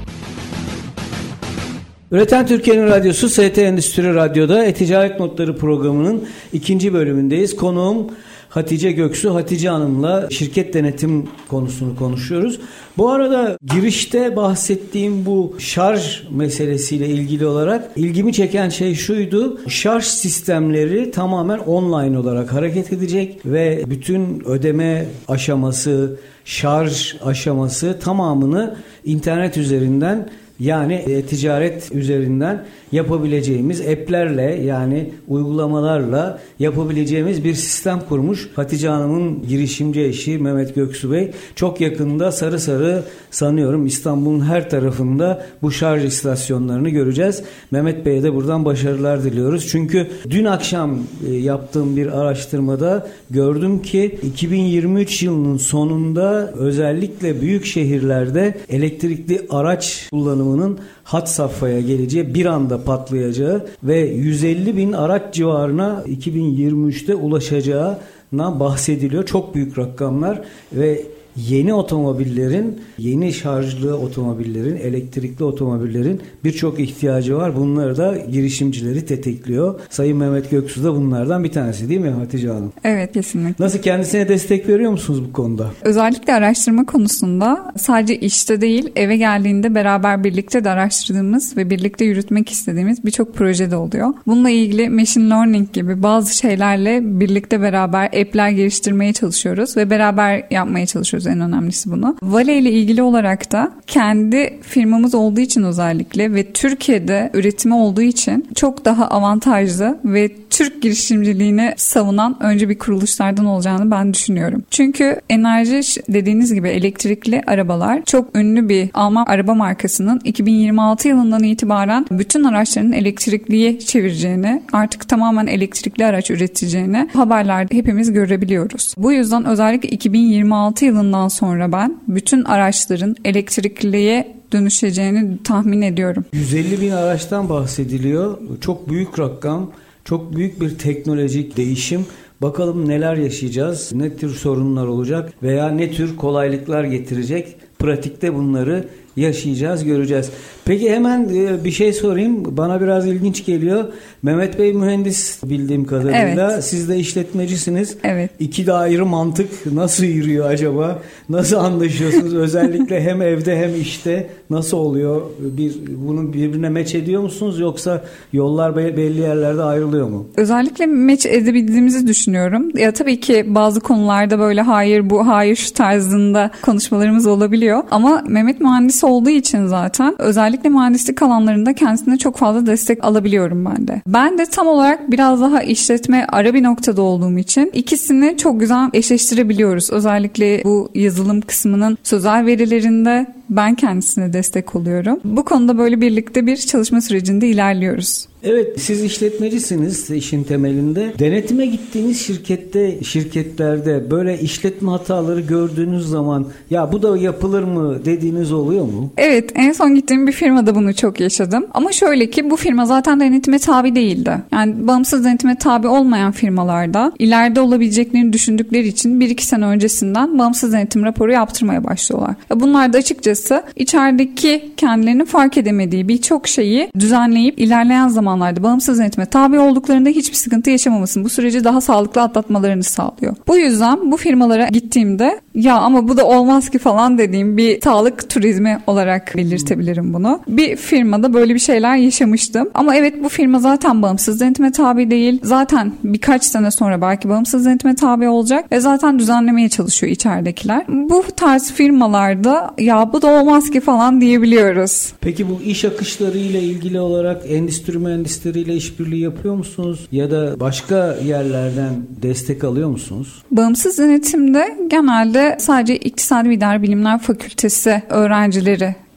Üreten 2.12 2.48
Türkiye'nin 2.48 2.88
radyosu 2.88 3.30
ST 3.30 3.58
Endüstri 3.58 4.16
Radyo'da 4.16 4.66
E-Ticaret 4.66 5.20
Notları 5.20 5.58
programının 5.58 6.28
ikinci 6.54 6.94
bölümündeyiz. 6.94 7.56
Konuğum 7.56 8.08
Hatice 8.50 8.92
Göksu. 8.92 9.36
Hatice 9.36 9.70
Hanım'la 9.70 10.30
şirket 10.30 10.74
denetim 10.74 11.28
konusunu 11.48 11.96
konuşuyoruz. 11.96 12.60
Bu 12.98 13.10
arada 13.10 13.58
girişte 13.74 14.36
bahsettiğim 14.36 15.26
bu 15.26 15.56
şarj 15.60 16.24
meselesiyle 16.32 17.08
ilgili 17.08 17.46
olarak 17.46 17.92
ilgimi 17.96 18.34
çeken 18.34 18.70
şey 18.70 18.96
şuydu. 18.96 19.60
Şarj 19.70 20.04
sistemleri 20.04 21.12
tamamen 21.12 21.58
online 21.60 22.18
olarak 22.18 22.54
hareket 22.54 22.94
edecek 22.94 23.40
ve 23.46 23.84
bütün 23.88 24.44
ödeme 24.46 25.06
aşaması, 25.28 26.20
şarj 26.46 27.16
aşaması 27.26 28.00
tamamını 28.00 28.76
internet 29.06 29.58
üzerinden 29.58 30.30
yani 30.60 30.94
e, 30.94 31.22
ticaret 31.22 31.92
üzerinden 31.92 32.66
yapabileceğimiz 32.92 33.82
app'lerle 33.82 34.62
yani 34.66 35.12
uygulamalarla 35.28 36.40
yapabileceğimiz 36.60 37.44
bir 37.44 37.54
sistem 37.54 38.02
kurmuş. 38.10 38.50
Hatice 38.56 38.88
Hanım'ın 38.88 39.48
girişimci 39.48 40.02
eşi 40.02 40.38
Mehmet 40.38 40.76
Göksu 40.76 41.12
Bey 41.12 41.32
çok 41.56 41.82
yakında 41.82 42.32
sarı 42.32 42.60
sarı 42.60 43.04
sanıyorum 43.32 43.86
İstanbul'un 43.86 44.46
her 44.46 44.70
tarafında 44.70 45.46
bu 45.62 45.72
şarj 45.72 46.06
istasyonlarını 46.06 46.90
göreceğiz. 46.90 47.44
Mehmet 47.72 48.06
Bey'e 48.06 48.24
de 48.24 48.34
buradan 48.34 48.66
başarılar 48.66 49.24
diliyoruz. 49.24 49.68
Çünkü 49.68 50.08
dün 50.30 50.46
akşam 50.46 51.00
e, 51.30 51.34
yaptığım 51.34 51.98
bir 51.98 52.20
araştırmada 52.20 53.08
gördüm 53.30 53.82
ki 53.82 54.20
2023 54.24 55.24
yılının 55.24 55.58
sonunda 55.58 56.52
özellikle 56.52 57.42
büyük 57.42 57.66
şehirlerde 57.66 58.58
elektrikli 58.70 59.42
araç 59.50 60.10
kullanımının 60.48 60.80
hat 61.04 61.30
safhaya 61.30 61.82
geleceği, 61.82 62.34
bir 62.34 62.46
anda 62.46 62.84
patlayacağı 62.84 63.66
ve 63.84 64.00
150 64.00 64.78
bin 64.78 64.94
araç 64.94 65.34
civarına 65.34 66.04
2023'te 66.08 67.16
ulaşacağına 67.16 68.60
bahsediliyor. 68.60 69.26
Çok 69.26 69.56
büyük 69.56 69.78
rakamlar 69.78 70.42
ve 70.74 71.04
yeni 71.38 71.74
otomobillerin, 71.74 72.80
yeni 72.98 73.34
şarjlı 73.34 73.98
otomobillerin, 73.98 74.76
elektrikli 74.76 75.44
otomobillerin 75.44 76.22
birçok 76.44 76.80
ihtiyacı 76.80 77.38
var. 77.38 77.56
Bunları 77.56 77.98
da 77.98 78.18
girişimcileri 78.32 79.06
tetikliyor. 79.06 79.80
Sayın 79.90 80.18
Mehmet 80.18 80.52
Göksu 80.52 80.84
da 80.84 80.96
bunlardan 80.96 81.44
bir 81.44 81.52
tanesi 81.52 81.90
değil 81.90 82.02
mi 82.02 82.10
Hatice 82.10 82.48
Hanım? 82.48 82.74
Evet 82.84 83.14
kesinlikle. 83.14 83.66
Nasıl 83.66 83.80
kendisine 83.80 84.30
destek 84.30 84.70
veriyor 84.70 84.92
musunuz 84.92 85.24
bu 85.30 85.34
konuda? 85.34 85.72
Özellikle 85.82 86.34
araştırma 86.34 86.86
konusunda 86.86 87.74
sadece 87.78 88.16
işte 88.20 88.62
değil 88.62 88.92
eve 88.96 89.18
geldiğinde 89.18 89.76
beraber 89.76 90.24
birlikte 90.24 90.64
de 90.64 90.70
araştırdığımız 90.70 91.58
ve 91.58 91.70
birlikte 91.70 92.06
yürütmek 92.06 92.50
istediğimiz 92.50 93.06
birçok 93.06 93.36
projede 93.36 93.76
oluyor. 93.76 94.14
Bununla 94.28 94.50
ilgili 94.50 94.90
machine 94.90 95.30
learning 95.30 95.74
gibi 95.74 96.04
bazı 96.04 96.38
şeylerle 96.38 97.00
birlikte 97.04 97.62
beraber 97.62 98.06
app'ler 98.06 98.50
geliştirmeye 98.50 99.14
çalışıyoruz 99.14 99.78
ve 99.78 99.90
beraber 99.90 100.44
yapmaya 100.52 100.86
çalışıyoruz 100.86 101.27
yapıyoruz 101.28 101.44
en 101.44 101.50
önemlisi 101.50 101.92
bunu. 101.92 102.16
Vale 102.24 102.58
ile 102.58 102.72
ilgili 102.72 103.02
olarak 103.02 103.52
da 103.52 103.72
kendi 103.88 104.60
firmamız 104.62 105.16
olduğu 105.16 105.40
için 105.42 105.64
özellikle 105.64 106.34
ve 106.34 106.52
Türkiye'de 106.54 107.30
üretimi 107.34 107.74
olduğu 107.74 108.02
için 108.02 108.48
çok 108.56 108.86
daha 108.86 109.08
avantajlı 109.08 110.00
ve 110.06 110.30
Türk 110.50 110.82
girişimciliğini 110.82 111.74
savunan 111.78 112.38
önce 112.40 112.70
bir 112.70 112.78
kuruluşlardan 112.78 113.46
olacağını 113.46 113.92
ben 113.92 114.14
düşünüyorum. 114.14 114.64
Çünkü 114.72 115.22
enerji 115.30 115.82
dediğiniz 116.10 116.54
gibi 116.54 116.70
elektrikli 116.70 117.42
arabalar 117.48 118.02
çok 118.06 118.36
ünlü 118.36 118.70
bir 118.70 118.90
Alman 118.94 119.26
araba 119.26 119.54
markasının 119.54 120.20
2026 120.24 121.08
yılından 121.08 121.44
itibaren 121.44 122.06
bütün 122.12 122.44
araçlarının 122.44 122.92
elektrikliye 122.92 123.80
çevireceğini, 123.80 124.62
artık 124.74 125.10
tamamen 125.10 125.48
elektrikli 125.48 126.06
araç 126.06 126.32
üreteceğini 126.32 127.10
haberlerde 127.14 127.76
hepimiz 127.76 128.14
görebiliyoruz. 128.14 128.94
Bu 128.98 129.12
yüzden 129.12 129.46
özellikle 129.46 129.90
2026 129.90 130.86
yılından 130.86 131.17
sonra 131.28 131.72
ben 131.72 132.00
bütün 132.08 132.44
araçların 132.44 133.16
elektrikliye 133.26 134.38
dönüşeceğini 134.52 135.44
tahmin 135.44 135.82
ediyorum. 135.82 136.26
150 136.34 136.82
bin 136.82 136.92
araçtan 136.92 137.50
bahsediliyor. 137.50 138.38
Çok 138.62 138.90
büyük 138.90 139.20
rakam, 139.20 139.72
çok 140.06 140.36
büyük 140.36 140.62
bir 140.62 140.78
teknolojik 140.78 141.58
değişim. 141.58 142.06
Bakalım 142.42 142.90
neler 142.90 143.16
yaşayacağız, 143.16 143.92
ne 143.94 144.16
tür 144.16 144.30
sorunlar 144.30 144.88
olacak 144.88 145.34
veya 145.44 145.70
ne 145.70 145.92
tür 145.92 146.16
kolaylıklar 146.16 146.84
getirecek. 146.84 147.56
Pratikte 147.80 148.36
bunları 148.36 148.88
yaşayacağız, 149.18 149.84
göreceğiz. 149.84 150.30
Peki 150.66 150.92
hemen 150.92 151.30
e, 151.36 151.64
bir 151.66 151.72
şey 151.72 151.94
sorayım. 151.94 152.58
Bana 152.58 152.82
biraz 152.82 153.08
ilginç 153.08 153.46
geliyor. 153.46 153.86
Mehmet 154.24 154.60
Bey 154.60 154.74
mühendis 154.74 155.40
bildiğim 155.44 155.86
kadarıyla. 155.86 156.52
Evet. 156.52 156.64
Siz 156.64 156.90
de 156.90 156.98
işletmecisiniz. 156.98 157.98
Evet. 158.04 158.32
İki 158.40 158.68
de 158.68 158.74
ayrı 158.74 159.06
mantık 159.06 159.50
nasıl 159.74 160.04
yürüyor 160.04 160.50
acaba? 160.50 161.02
Nasıl 161.30 161.58
anlaşıyorsunuz? 161.58 162.36
Özellikle 162.48 163.02
hem 163.02 163.22
evde 163.22 163.58
hem 163.58 163.82
işte 163.82 164.30
nasıl 164.50 164.78
oluyor? 164.78 165.22
Bir 165.40 165.74
bunu 165.88 166.34
birbirine 166.34 166.70
meç 166.70 166.96
ediyor 166.96 167.22
musunuz 167.22 167.60
yoksa 167.60 168.04
yollar 168.34 168.76
belli 168.78 169.22
yerlerde 169.22 169.64
ayrılıyor 169.64 170.08
mu? 170.10 170.28
Özellikle 170.38 170.86
meç 170.86 171.26
edebildiğimizi 171.26 172.08
düşünüyorum. 172.08 172.78
Ya 172.78 172.92
tabii 172.92 173.20
ki 173.20 173.46
bazı 173.48 173.80
konularda 173.80 174.40
böyle 174.40 174.62
hayır 174.62 175.10
bu 175.10 175.28
hayır 175.28 175.56
şu 175.56 175.74
tarzında 175.74 176.52
konuşmalarımız 176.62 177.28
olabiliyor. 177.28 177.84
Ama 177.92 178.24
Mehmet 178.28 178.62
mühendis 178.62 179.04
olduğu 179.08 179.30
için 179.30 179.66
zaten 179.66 180.16
özellikle 180.20 180.70
mühendislik 180.70 181.22
alanlarında 181.22 181.74
kendisine 181.74 182.18
çok 182.18 182.38
fazla 182.38 182.66
destek 182.66 183.04
alabiliyorum 183.04 183.66
ben 183.66 183.88
de. 183.88 184.02
Ben 184.08 184.38
de 184.38 184.46
tam 184.46 184.68
olarak 184.68 185.12
biraz 185.12 185.42
daha 185.42 185.64
işletme 185.64 186.26
ara 186.30 186.54
bir 186.54 186.64
noktada 186.64 187.02
olduğum 187.02 187.38
için 187.38 187.72
ikisini 187.74 188.38
çok 188.38 188.60
güzel 188.60 188.90
eşleştirebiliyoruz. 188.94 189.92
Özellikle 189.92 190.64
bu 190.64 190.90
yazılım 190.96 191.42
kısmının 191.42 191.98
sözel 192.04 192.46
verilerinde 192.46 193.26
ben 193.50 193.76
kendisine 193.76 194.34
destek 194.34 194.76
oluyorum. 194.76 195.20
Bu 195.24 195.46
konuda 195.46 195.78
böyle 195.78 196.02
birlikte 196.02 196.46
bir 196.46 196.58
çalışma 196.58 197.02
sürecinde 197.02 197.48
ilerliyoruz. 197.48 198.28
Evet 198.44 198.82
siz 198.82 199.04
işletmecisiniz 199.04 200.10
işin 200.10 200.44
temelinde. 200.44 201.14
Denetime 201.20 201.66
gittiğiniz 201.66 202.22
şirkette 202.22 203.04
şirketlerde 203.04 204.12
böyle 204.12 204.40
işletme 204.40 204.92
hataları 204.92 205.42
gördüğünüz 205.42 206.08
zaman 206.08 206.48
ya 206.70 206.92
bu 206.92 207.02
da 207.02 207.18
yapılır 207.18 207.64
mı 207.64 208.06
dediğiniz 208.06 208.52
oluyor 208.52 208.86
mu? 208.86 208.97
Evet 209.18 209.52
en 209.56 209.72
son 209.72 209.96
gittiğim 209.96 210.28
bir 210.28 210.32
firmada 210.32 210.76
bunu 210.76 210.96
çok 210.96 211.20
yaşadım. 211.20 211.68
Ama 211.74 211.92
şöyle 211.92 212.30
ki 212.30 212.50
bu 212.50 212.56
firma 212.56 212.86
zaten 212.86 213.20
denetime 213.20 213.60
tabi 213.60 213.96
değildi. 213.96 214.38
Yani 214.52 214.88
bağımsız 214.88 215.26
denetime 215.26 215.56
tabi 215.56 215.88
olmayan 215.88 216.32
firmalarda 216.32 217.12
ileride 217.20 217.62
olabileceklerini 217.62 218.34
düşündükleri 218.34 218.88
için 218.88 219.20
bir 219.20 219.30
iki 219.30 219.46
sene 219.46 219.66
öncesinden 219.66 220.40
bağımsız 220.40 220.74
denetim 220.74 221.04
raporu 221.04 221.32
yaptırmaya 221.32 221.84
başlıyorlar. 221.84 222.36
Bunlar 222.56 222.94
da 222.94 222.98
açıkçası 222.98 223.64
içerideki 223.76 224.72
kendilerini 224.78 225.26
fark 225.26 225.58
edemediği 225.58 226.08
birçok 226.08 226.48
şeyi 226.48 226.92
düzenleyip 227.00 227.60
ilerleyen 227.60 228.08
zaman 228.08 228.28
zamanlarda 228.28 228.64
bağımsız 228.64 229.00
denetime 229.00 229.26
tabi 229.26 229.60
olduklarında 229.60 230.10
hiçbir 230.10 230.36
sıkıntı 230.36 230.70
yaşamamasını, 230.70 231.24
bu 231.24 231.30
süreci 231.30 231.64
daha 231.64 231.82
sağlıklı 231.82 232.22
atlatmalarını 232.22 232.84
sağlıyor. 232.84 233.36
Bu 233.48 233.58
yüzden 233.58 234.12
bu 234.12 234.18
firmalara 234.18 234.68
gittiğimde 234.68 235.40
ya 235.56 235.76
ama 235.76 236.08
bu 236.08 236.18
da 236.18 236.26
olmaz 236.26 236.70
ki 236.70 236.80
falan 236.80 237.18
dediğim 237.18 237.58
bir 237.58 237.82
sağlık 237.82 238.30
turizmi 238.30 238.80
olarak 238.88 239.34
belirtebilirim 239.38 240.14
bunu. 240.14 240.40
Bir 240.48 240.76
firmada 240.76 241.34
böyle 241.34 241.54
bir 241.54 241.60
şeyler 241.60 241.96
yaşamıştım. 241.96 242.70
Ama 242.74 242.96
evet 242.96 243.24
bu 243.24 243.30
firma 243.30 243.60
zaten 243.60 244.02
bağımsız 244.02 244.40
denetime 244.40 244.72
tabi 244.72 245.12
değil. 245.12 245.40
Zaten 245.44 245.94
birkaç 246.04 246.44
sene 246.44 246.72
sonra 246.72 247.02
belki 247.02 247.30
bağımsız 247.30 247.66
denetime 247.66 247.96
tabi 247.96 248.28
olacak 248.28 248.72
ve 248.72 248.80
zaten 248.80 249.20
düzenlemeye 249.20 249.70
çalışıyor 249.70 250.12
içeridekiler. 250.12 250.86
Bu 250.88 251.24
tarz 251.36 251.72
firmalarda 251.72 252.72
ya 252.78 253.14
bu 253.14 253.22
da 253.22 253.28
olmaz 253.28 253.70
ki 253.70 253.82
falan 253.82 254.22
diyebiliyoruz. 254.22 255.14
Peki 255.22 255.50
bu 255.50 255.62
iş 255.62 255.86
akışları 255.86 256.38
ile 256.38 256.62
ilgili 256.62 257.00
olarak 257.00 257.42
endüstri 257.50 257.98
mühendisleriyle 257.98 258.76
işbirliği 258.76 259.22
yapıyor 259.22 259.56
musunuz? 259.56 260.08
Ya 260.12 260.32
da 260.32 260.60
başka 260.60 261.18
yerlerden 261.26 261.94
destek 262.22 262.64
alıyor 262.64 262.90
musunuz? 262.90 263.44
Bağımsız 263.52 263.98
denetimde 263.98 264.78
genelde 264.88 265.58
sadece 265.60 265.98
İktisadi 265.98 266.50
ve 266.50 266.54
İdari 266.54 266.82
Bilimler 266.82 267.20
Fakültesi 267.20 268.04
öğrencileri 268.10 268.67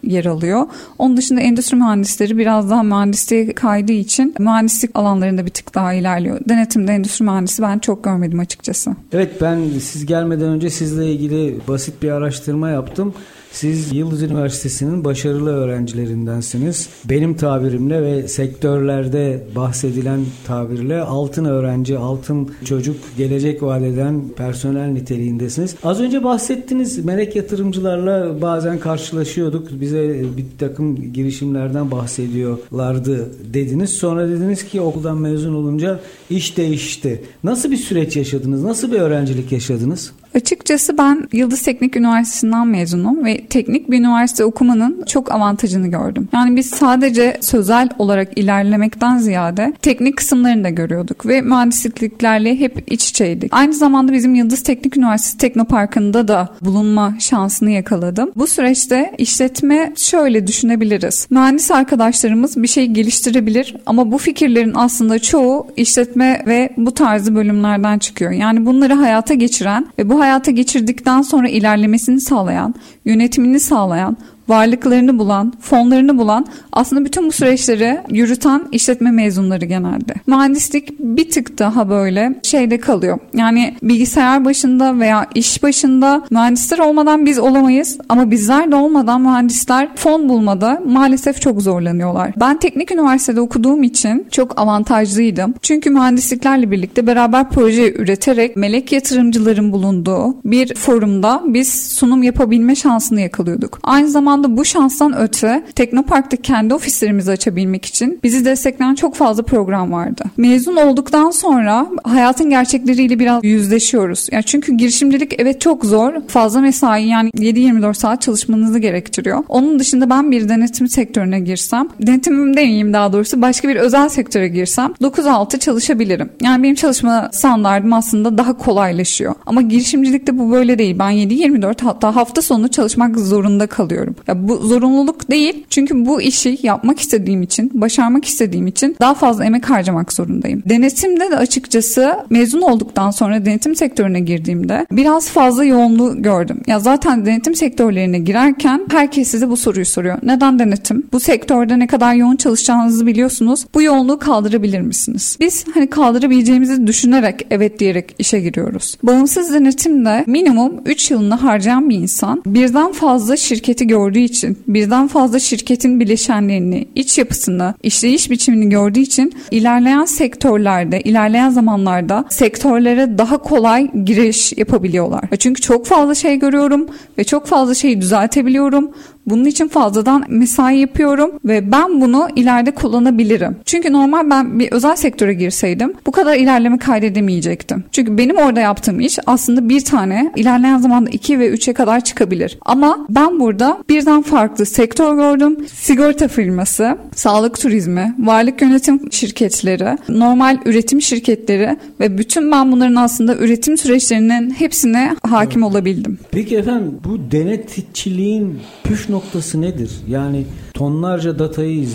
yer 0.02 0.24
alıyor. 0.24 0.66
Onun 0.98 1.16
dışında 1.16 1.40
endüstri 1.40 1.76
mühendisleri 1.76 2.38
biraz 2.38 2.70
daha 2.70 2.82
mühendisliğe 2.82 3.52
kaydığı 3.52 3.92
için 3.92 4.34
mühendislik 4.38 4.90
alanlarında 4.94 5.46
bir 5.46 5.50
tık 5.50 5.74
daha 5.74 5.92
ilerliyor. 5.94 6.40
Denetimde 6.48 6.92
endüstri 6.92 7.24
mühendisi 7.24 7.62
ben 7.62 7.78
çok 7.78 8.04
görmedim 8.04 8.40
açıkçası. 8.40 8.90
Evet 9.12 9.32
ben 9.40 9.58
siz 9.80 10.06
gelmeden 10.06 10.48
önce 10.48 10.70
sizle 10.70 11.12
ilgili 11.12 11.58
basit 11.68 12.02
bir 12.02 12.10
araştırma 12.10 12.70
yaptım. 12.70 13.14
Siz 13.52 13.92
Yıldız 13.92 14.22
Üniversitesi'nin 14.22 15.04
başarılı 15.04 15.50
öğrencilerindensiniz. 15.50 16.88
Benim 17.04 17.36
tabirimle 17.36 18.02
ve 18.02 18.28
sektörlerde 18.28 19.46
bahsedilen 19.56 20.20
tabirle 20.46 21.00
altın 21.00 21.44
öğrenci, 21.44 21.98
altın 21.98 22.50
çocuk, 22.64 22.96
gelecek 23.16 23.62
vadeden 23.62 24.22
personel 24.36 24.88
niteliğindesiniz. 24.88 25.74
Az 25.82 26.00
önce 26.00 26.24
bahsettiniz 26.24 27.04
melek 27.04 27.36
yatırımcılarla 27.36 28.42
bazen 28.42 28.78
karşılaşıyorduk. 28.78 29.80
Bize 29.80 30.24
bir 30.36 30.46
takım 30.58 31.12
girişimlerden 31.12 31.90
bahsediyorlardı 31.90 33.28
dediniz. 33.54 33.90
Sonra 33.90 34.28
dediniz 34.28 34.64
ki 34.64 34.80
okuldan 34.80 35.18
mezun 35.18 35.54
olunca 35.54 36.00
iş 36.30 36.56
değişti. 36.56 37.22
Nasıl 37.44 37.70
bir 37.70 37.76
süreç 37.76 38.16
yaşadınız? 38.16 38.62
Nasıl 38.62 38.92
bir 38.92 39.00
öğrencilik 39.00 39.52
yaşadınız? 39.52 40.12
Açıkçası 40.35 40.99
ben 40.99 41.29
Yıldız 41.33 41.62
Teknik 41.62 41.97
Üniversitesi'nden 41.97 42.66
mezunum 42.66 43.25
ve 43.25 43.47
teknik 43.47 43.90
bir 43.90 43.99
üniversite 43.99 44.45
okumanın 44.45 45.05
çok 45.07 45.33
avantajını 45.33 45.88
gördüm. 45.88 46.29
Yani 46.33 46.57
biz 46.57 46.71
sadece 46.71 47.37
sözel 47.40 47.88
olarak 47.99 48.38
ilerlemekten 48.38 49.19
ziyade 49.19 49.73
teknik 49.83 50.16
kısımlarını 50.16 50.64
da 50.64 50.69
görüyorduk 50.69 51.27
ve 51.27 51.40
mühendisliklerle 51.40 52.61
hep 52.61 52.93
iç 52.93 53.11
içeydik. 53.11 53.53
Aynı 53.55 53.75
zamanda 53.75 54.12
bizim 54.12 54.35
Yıldız 54.35 54.62
Teknik 54.62 54.97
Üniversitesi 54.97 55.38
Teknoparkı'nda 55.38 56.29
da 56.29 56.49
bulunma 56.61 57.14
şansını 57.19 57.71
yakaladım. 57.71 58.31
Bu 58.37 58.47
süreçte 58.47 59.14
işletme 59.19 59.93
şöyle 59.97 60.47
düşünebiliriz. 60.47 61.27
Mühendis 61.31 61.71
arkadaşlarımız 61.71 62.62
bir 62.62 62.69
şey 62.69 62.87
geliştirebilir 62.87 63.77
ama 63.87 64.12
bu 64.12 64.19
fikirlerin 64.19 64.73
aslında 64.75 65.19
çoğu 65.19 65.66
işletme 65.77 66.43
ve 66.47 66.71
bu 66.77 66.95
tarzı 66.95 67.35
bölümlerden 67.35 67.99
çıkıyor. 67.99 68.31
Yani 68.31 68.66
bunları 68.66 68.95
hayata 68.95 69.35
geçiren 69.35 69.87
ve 69.99 70.11
bu 70.11 70.19
hayata 70.20 70.50
geçirdikten 70.50 71.22
sonra 71.22 71.48
ilerlemesini 71.48 72.20
sağlayan, 72.20 72.74
yönetimini 73.04 73.61
sağlayan, 73.61 74.16
varlıklarını 74.50 75.18
bulan, 75.18 75.52
fonlarını 75.60 76.18
bulan 76.18 76.46
aslında 76.72 77.04
bütün 77.04 77.26
bu 77.26 77.32
süreçleri 77.32 78.00
yürüten 78.10 78.62
işletme 78.72 79.10
mezunları 79.10 79.64
genelde. 79.64 80.14
Mühendislik 80.26 80.98
bir 80.98 81.30
tık 81.30 81.58
daha 81.58 81.88
böyle 81.88 82.40
şeyde 82.42 82.78
kalıyor. 82.80 83.18
Yani 83.34 83.76
bilgisayar 83.82 84.44
başında 84.44 84.98
veya 84.98 85.26
iş 85.34 85.62
başında 85.62 86.22
mühendisler 86.30 86.78
olmadan 86.78 87.26
biz 87.26 87.38
olamayız 87.38 87.98
ama 88.08 88.30
bizler 88.30 88.70
de 88.70 88.76
olmadan 88.76 89.20
mühendisler 89.20 89.88
fon 89.96 90.28
bulmada 90.28 90.82
maalesef 90.86 91.40
çok 91.40 91.62
zorlanıyorlar. 91.62 92.32
Ben 92.40 92.58
teknik 92.58 92.90
üniversitede 92.90 93.40
okuduğum 93.40 93.82
için 93.82 94.26
çok 94.30 94.60
avantajlıydım. 94.60 95.54
Çünkü 95.62 95.90
mühendisliklerle 95.90 96.70
birlikte 96.70 97.06
beraber 97.06 97.50
proje 97.50 97.92
üreterek 97.92 98.56
melek 98.56 98.92
yatırımcıların 98.92 99.72
bulunduğu 99.72 100.36
bir 100.44 100.74
forumda 100.74 101.42
biz 101.46 101.68
sunum 101.72 102.22
yapabilme 102.22 102.74
şansını 102.74 103.20
yakalıyorduk. 103.20 103.78
Aynı 103.82 104.08
zamanda 104.08 104.39
anda 104.40 104.57
bu 104.57 104.64
şanstan 104.64 105.18
öte 105.18 105.64
Teknopark'ta 105.74 106.37
kendi 106.37 106.74
ofislerimizi 106.74 107.31
açabilmek 107.31 107.85
için 107.85 108.20
bizi 108.22 108.44
destekleyen 108.44 108.94
çok 108.94 109.14
fazla 109.14 109.42
program 109.42 109.92
vardı. 109.92 110.24
Mezun 110.37 110.76
olduktan 110.76 111.31
sonra 111.31 111.87
hayatın 112.05 112.50
gerçekleriyle 112.50 113.18
biraz 113.18 113.44
yüzleşiyoruz. 113.44 114.29
Yani 114.33 114.44
çünkü 114.44 114.72
girişimcilik 114.72 115.35
evet 115.38 115.61
çok 115.61 115.85
zor. 115.85 116.12
Fazla 116.29 116.61
mesai 116.61 117.07
yani 117.07 117.31
7-24 117.31 117.94
saat 117.94 118.22
çalışmanızı 118.22 118.79
gerektiriyor. 118.79 119.44
Onun 119.48 119.79
dışında 119.79 120.11
ben 120.11 120.31
bir 120.31 120.48
denetim 120.48 120.88
sektörüne 120.88 121.40
girsem, 121.40 121.88
denetimim 122.07 122.57
demeyeyim 122.57 122.92
daha 122.92 123.12
doğrusu 123.12 123.42
başka 123.42 123.68
bir 123.68 123.76
özel 123.76 124.09
sektöre 124.09 124.48
girsem 124.48 124.94
9-6 125.00 125.59
çalışabilirim. 125.59 126.31
Yani 126.42 126.62
benim 126.62 126.74
çalışma 126.74 127.29
standardım 127.33 127.92
aslında 127.92 128.38
daha 128.38 128.57
kolaylaşıyor. 128.57 129.35
Ama 129.46 129.62
girişimcilikte 129.62 130.38
bu 130.38 130.53
böyle 130.53 130.79
değil. 130.79 130.98
Ben 130.98 131.12
7-24 131.12 131.85
hatta 131.85 132.16
hafta 132.16 132.42
sonu 132.42 132.68
çalışmak 132.68 133.18
zorunda 133.18 133.66
kalıyorum. 133.66 134.16
Ya 134.31 134.49
bu 134.49 134.57
zorunluluk 134.57 135.31
değil. 135.31 135.64
Çünkü 135.71 136.07
bu 136.07 136.23
işi 136.23 136.59
yapmak 136.62 137.01
istediğim 137.01 137.43
için, 137.43 137.71
başarmak 137.75 138.25
istediğim 138.25 138.66
için 138.66 138.97
daha 139.01 139.14
fazla 139.14 139.45
emek 139.45 139.71
harcamak 139.71 140.12
zorundayım. 140.12 140.62
Denetimde 140.66 141.31
de 141.31 141.37
açıkçası 141.37 142.14
mezun 142.31 142.61
olduktan 142.62 143.11
sonra 143.11 143.45
denetim 143.45 143.77
sektörüne 143.77 144.21
girdiğimde 144.21 144.87
biraz 144.93 145.29
fazla 145.29 145.64
yoğunluğu 145.64 146.23
gördüm. 146.23 146.61
Ya 146.66 146.81
zaten 146.81 147.27
denetim 147.27 147.55
sektörlerine 147.55 148.19
girerken 148.19 148.87
herkes 148.90 149.29
size 149.29 149.49
bu 149.49 149.57
soruyu 149.57 149.87
soruyor. 149.87 150.19
Neden 150.23 150.59
denetim? 150.59 151.07
Bu 151.12 151.21
sektörde 151.21 151.79
ne 151.79 151.87
kadar 151.87 152.14
yoğun 152.14 152.37
çalışacağınızı 152.37 153.07
biliyorsunuz. 153.07 153.66
Bu 153.75 153.83
yoğunluğu 153.83 154.19
kaldırabilir 154.19 154.81
misiniz? 154.81 155.37
Biz 155.40 155.64
hani 155.75 155.90
kaldırabileceğimizi 155.90 156.87
düşünerek 156.87 157.47
evet 157.51 157.79
diyerek 157.79 158.14
işe 158.19 158.40
giriyoruz. 158.40 158.97
Bağımsız 159.03 159.55
denetimde 159.55 160.25
minimum 160.27 160.73
3 160.87 161.11
yılını 161.11 161.35
harcayan 161.35 161.90
bir 161.90 161.97
insan 161.97 162.43
birden 162.47 162.93
fazla 162.93 163.37
şirketi 163.37 163.87
gördüğü 163.87 164.19
için, 164.22 164.59
birden 164.68 165.09
fazla 165.09 165.38
şirketin 165.38 166.00
bileşenlerini, 166.00 166.88
iç 166.94 167.18
yapısını, 167.18 167.74
işleyiş 167.83 168.30
biçimini 168.30 168.68
gördüğü 168.68 169.00
için 169.00 169.33
ilerleyen 169.50 170.04
sektörlerde, 170.04 171.00
ilerleyen 171.00 171.50
zamanlarda 171.50 172.24
sektörlere 172.28 173.18
daha 173.18 173.38
kolay 173.38 173.90
giriş 174.04 174.52
yapabiliyorlar. 174.56 175.24
Çünkü 175.38 175.61
çok 175.61 175.87
fazla 175.87 176.14
şey 176.14 176.38
görüyorum 176.38 176.88
ve 177.18 177.24
çok 177.24 177.46
fazla 177.46 177.74
şeyi 177.74 178.00
düzeltebiliyorum. 178.00 178.90
Bunun 179.26 179.44
için 179.44 179.68
fazladan 179.68 180.24
mesai 180.28 180.78
yapıyorum 180.78 181.30
ve 181.44 181.72
ben 181.72 182.00
bunu 182.00 182.28
ileride 182.37 182.70
kullanabilirim. 182.70 183.56
Çünkü 183.64 183.92
normal 183.92 184.30
ben 184.30 184.59
bir 184.59 184.72
özel 184.72 184.96
sektöre 184.96 185.35
girseydim 185.35 185.92
bu 186.06 186.12
kadar 186.12 186.37
ilerleme 186.37 186.78
kaydedemeyecektim. 186.78 187.85
Çünkü 187.92 188.18
benim 188.18 188.37
orada 188.37 188.61
yaptığım 188.61 189.00
iş 189.00 189.18
aslında 189.26 189.68
bir 189.68 189.85
tane 189.85 190.33
ilerleyen 190.37 190.78
zamanda 190.78 191.11
2 191.11 191.38
ve 191.38 191.54
3'e 191.54 191.72
kadar 191.72 192.04
çıkabilir. 192.04 192.59
Ama 192.62 193.06
ben 193.09 193.40
burada 193.40 193.78
birden 193.88 194.22
farklı 194.22 194.66
sektör 194.66 195.14
gördüm. 195.14 195.56
Sigorta 195.74 196.28
firması, 196.28 196.98
sağlık 197.14 197.61
turizmi, 197.61 198.14
varlık 198.18 198.62
yönetim 198.62 199.12
şirketleri, 199.12 199.98
normal 200.09 200.59
üretim 200.64 201.02
şirketleri 201.02 201.76
ve 202.00 202.18
bütün 202.18 202.52
ben 202.52 202.72
bunların 202.72 202.96
aslında 202.96 203.37
üretim 203.37 203.78
süreçlerinin 203.78 204.50
hepsine 204.50 205.16
hakim 205.22 205.62
olabildim. 205.62 206.18
Peki 206.30 206.56
efendim 206.56 206.98
bu 207.04 207.30
denetçiliğin 207.33 208.59
püf 208.85 209.10
noktası 209.11 209.61
nedir? 209.61 209.90
Yani 210.09 210.46
tonlarca 210.75 211.38
datayı 211.38 211.87